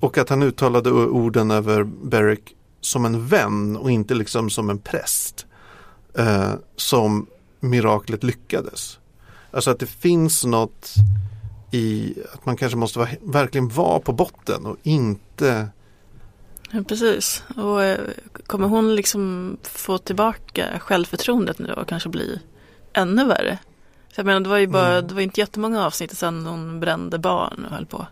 och 0.01 0.19
att 0.19 0.29
han 0.29 0.43
uttalade 0.43 0.91
orden 0.91 1.51
över 1.51 1.85
Beric 1.85 2.41
som 2.81 3.05
en 3.05 3.27
vän 3.27 3.77
och 3.77 3.91
inte 3.91 4.15
liksom 4.15 4.51
som 4.51 4.71
en 4.71 4.79
präst 4.79 5.47
eh, 6.19 6.53
som 6.77 7.27
miraklet 7.61 8.25
lyckades. 8.25 8.99
Alltså 9.51 9.71
att 9.71 9.79
det 9.79 9.87
finns 9.87 10.45
något 10.45 10.95
i 11.71 12.15
att 12.33 12.47
man 12.47 12.57
kanske 12.57 12.79
måste 12.79 12.99
vara, 12.99 13.09
verkligen 13.23 13.69
vara 13.69 14.01
på 14.01 14.13
botten 14.13 14.67
och 14.67 14.77
inte 14.83 15.69
Ja, 16.71 16.83
precis. 16.89 17.43
Och 17.57 17.83
eh, 17.83 17.99
kommer 18.47 18.69
hon 18.69 18.95
liksom 18.95 19.57
få 19.63 19.99
tillbaka 19.99 20.67
självförtroendet 20.81 21.59
nu 21.59 21.73
och 21.73 21.89
kanske 21.89 22.09
bli 22.09 22.41
ännu 22.93 23.25
värre? 23.25 23.59
För 24.13 24.23
jag 24.23 24.27
menar, 24.27 24.41
det 24.41 24.49
var 24.49 24.59
ju 24.59 24.67
bara, 24.67 24.93
Mm. 24.97 25.07
det 25.09 25.15
var 25.15 25.21
inte 25.21 25.41
jättemånga 25.41 25.87
avsnitt 25.87 26.17
sedan 26.19 26.47
hon 26.47 26.81
brände 26.81 27.19
barn 27.19 27.65
och 27.65 27.71
höll 27.77 27.87
på. 27.87 28.07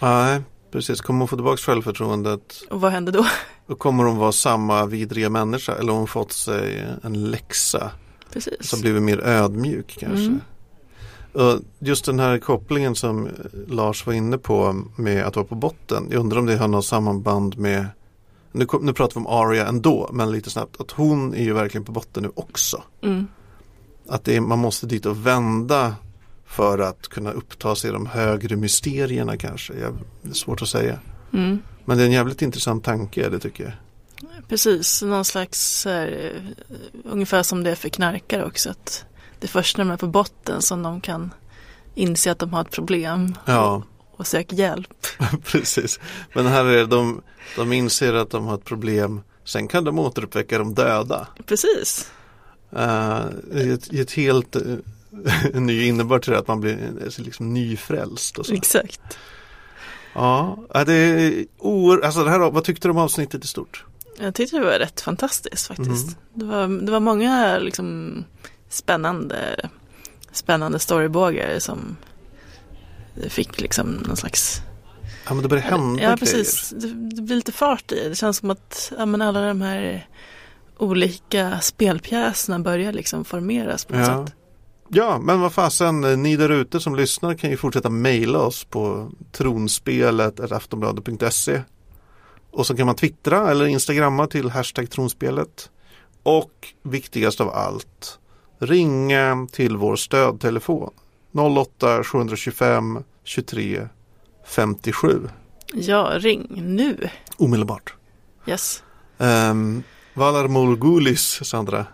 Nej, 0.00 0.42
precis. 0.72 1.00
Kommer 1.00 1.18
hon 1.18 1.28
få 1.28 1.36
tillbaka 1.36 1.56
självförtroendet 1.56 2.62
Och 2.70 2.80
vad 2.80 2.92
hände 2.92 3.12
då? 3.12 3.26
och 3.66 3.78
kommer 3.78 4.04
hon 4.04 4.16
vara 4.16 4.32
samma 4.32 4.86
vidriga 4.86 5.28
människa 5.30 5.74
eller 5.74 5.92
hon 5.92 6.06
fått 6.06 6.32
sig 6.32 6.86
en 7.02 7.30
läxa 7.30 7.90
Precis. 8.32 8.68
som 8.70 8.80
blivit 8.80 9.02
mer 9.02 9.20
ödmjuk 9.20 9.96
kanske. 10.00 10.24
Mm. 10.26 10.40
Just 11.78 12.04
den 12.04 12.18
här 12.18 12.38
kopplingen 12.38 12.94
som 12.94 13.28
Lars 13.68 14.06
var 14.06 14.12
inne 14.12 14.38
på 14.38 14.82
med 14.96 15.24
att 15.24 15.36
vara 15.36 15.46
på 15.46 15.54
botten. 15.54 16.06
Jag 16.10 16.20
undrar 16.20 16.38
om 16.38 16.46
det 16.46 16.56
har 16.56 16.68
något 16.68 16.86
samband 16.86 17.58
med 17.58 17.86
nu, 18.52 18.66
nu 18.80 18.92
pratar 18.92 19.20
vi 19.20 19.26
om 19.26 19.26
Aria 19.26 19.66
ändå, 19.66 20.10
men 20.12 20.32
lite 20.32 20.50
snabbt. 20.50 20.80
Att 20.80 20.90
hon 20.90 21.34
är 21.34 21.42
ju 21.42 21.52
verkligen 21.52 21.84
på 21.84 21.92
botten 21.92 22.22
nu 22.22 22.30
också. 22.34 22.82
Mm. 23.02 23.26
Att 24.08 24.28
är, 24.28 24.40
man 24.40 24.58
måste 24.58 24.86
dit 24.86 25.06
och 25.06 25.26
vända 25.26 25.94
för 26.46 26.78
att 26.78 27.08
kunna 27.08 27.32
uppta 27.32 27.76
sig 27.76 27.92
de 27.92 28.06
högre 28.06 28.56
mysterierna 28.56 29.36
kanske. 29.36 29.74
Jag, 29.74 29.94
det 30.22 30.30
är 30.30 30.34
svårt 30.34 30.62
att 30.62 30.68
säga. 30.68 30.98
Mm. 31.32 31.58
Men 31.84 31.96
det 31.96 32.02
är 32.02 32.06
en 32.06 32.12
jävligt 32.12 32.42
intressant 32.42 32.84
tanke, 32.84 33.28
det 33.28 33.38
tycker 33.38 33.64
jag. 33.64 33.72
Precis, 34.48 35.02
någon 35.02 35.24
slags 35.24 35.84
här, 35.84 36.32
eh, 36.68 36.72
ungefär 37.04 37.42
som 37.42 37.64
det 37.64 37.70
är 37.70 37.74
för 37.74 37.88
knarkare 37.88 38.44
också. 38.44 38.70
Att 38.70 39.04
det 39.40 39.46
är 39.46 39.48
först 39.48 39.76
när 39.76 39.84
de 39.84 39.90
är 39.90 39.96
på 39.96 40.06
botten 40.06 40.62
som 40.62 40.82
de 40.82 41.00
kan 41.00 41.34
inse 41.94 42.32
att 42.32 42.38
de 42.38 42.52
har 42.52 42.60
ett 42.60 42.70
problem 42.70 43.34
Ja, 43.44 43.82
och 44.16 44.26
söka 44.26 44.56
hjälp. 44.56 45.06
precis. 45.44 46.00
Men 46.34 46.46
här 46.46 46.64
är 46.64 46.86
de, 46.86 47.22
de 47.56 47.72
inser 47.72 48.14
att 48.14 48.30
de 48.30 48.46
har 48.46 48.54
ett 48.54 48.64
problem. 48.64 49.20
Sen 49.44 49.68
kan 49.68 49.84
de 49.84 49.98
återuppväcka 49.98 50.58
de 50.58 50.74
döda. 50.74 51.26
Precis. 51.46 52.10
Uh, 52.76 53.20
ett, 53.54 53.92
ett 53.92 54.12
helt 54.12 54.56
uh, 55.54 55.60
ny 55.60 55.86
innebörd 55.86 56.22
till 56.22 56.32
det 56.32 56.38
att 56.38 56.48
man 56.48 56.60
blir 56.60 56.72
eh, 56.72 57.24
liksom 57.24 57.54
nyfrälst 57.54 58.38
och 58.38 58.46
så. 58.46 58.54
Exakt. 58.54 59.18
Ja, 60.12 60.58
det 60.86 60.94
är 60.94 61.46
oer, 61.58 62.00
alltså 62.04 62.24
det 62.24 62.30
här, 62.30 62.38
vad 62.38 62.64
tyckte 62.64 62.88
du 62.88 62.92
om 62.92 62.98
avsnittet 62.98 63.44
i 63.44 63.48
stort? 63.48 63.84
Jag 64.18 64.34
tyckte 64.34 64.56
det 64.56 64.64
var 64.64 64.78
rätt 64.78 65.00
fantastiskt 65.00 65.66
faktiskt. 65.66 66.06
Mhm. 66.06 66.14
Det, 66.34 66.44
var, 66.44 66.86
det 66.86 66.92
var 66.92 67.00
många 67.00 67.58
liksom, 67.58 68.24
spännande, 68.70 69.68
spännande 70.32 70.78
storybågar 70.78 71.58
som 71.58 71.96
fick 73.28 73.60
liksom 73.60 73.86
någon 73.90 74.16
slags 74.16 74.60
Ja 75.26 75.34
men 75.34 75.42
det 75.42 75.48
börjar 75.48 75.62
hända 75.64 76.02
Ja 76.02 76.16
precis, 76.16 76.70
det, 76.70 76.86
det 77.16 77.22
blir 77.22 77.36
lite 77.36 77.52
fart 77.52 77.92
i 77.92 77.94
det. 77.94 78.08
Det 78.08 78.14
känns 78.14 78.36
som 78.36 78.50
att 78.50 78.92
ja, 78.98 79.06
men 79.06 79.22
alla 79.22 79.40
de 79.40 79.60
här 79.62 80.06
olika 80.78 81.60
spelpjäserna 81.60 82.58
börjar 82.58 82.92
liksom 82.92 83.24
formeras 83.24 83.84
på 83.84 83.94
något 83.96 84.08
Ja. 84.08 84.26
sätt. 84.26 84.34
Ja, 84.92 85.18
men 85.18 85.40
vad 85.40 85.52
fasen, 85.52 86.22
ni 86.22 86.36
där 86.36 86.48
ute 86.50 86.80
som 86.80 86.96
lyssnar 86.96 87.34
kan 87.34 87.50
ju 87.50 87.56
fortsätta 87.56 87.90
mejla 87.90 88.38
oss 88.38 88.64
på 88.64 89.10
tronspelet 89.32 90.52
aftonbladet.se 90.52 91.62
och 92.50 92.66
så 92.66 92.76
kan 92.76 92.86
man 92.86 92.94
twittra 92.94 93.50
eller 93.50 93.66
instagramma 93.66 94.26
till 94.26 94.50
hashtag 94.50 94.90
tronspelet 94.90 95.70
och 96.22 96.52
viktigast 96.82 97.40
av 97.40 97.48
allt 97.48 98.18
ringa 98.60 99.46
till 99.52 99.76
vår 99.76 99.96
stödtelefon 99.96 100.90
08 101.32 102.04
725 102.04 102.98
23 103.24 103.88
57 104.46 105.28
Ja, 105.74 106.10
ring 106.14 106.46
nu. 106.56 107.08
omedelbart. 107.36 107.94
Yes. 108.46 108.82
Um, 109.18 109.82
Valar 110.14 110.48
Morgulis, 110.48 111.40
Sandra. 111.44 111.86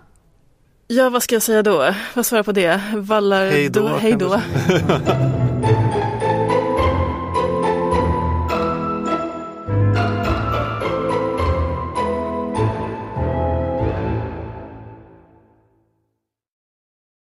Ja, 0.89 1.11
vad 1.11 1.23
ska 1.23 1.35
jag 1.35 1.43
säga 1.43 1.63
då? 1.63 1.95
Vad 2.15 2.27
svarar 2.27 2.43
på 2.43 2.53
det? 2.53 2.81
Vallar 2.97 3.47
Hej 3.51 3.69
då, 3.69 3.89
Hej 3.89 4.13
då. 4.13 4.29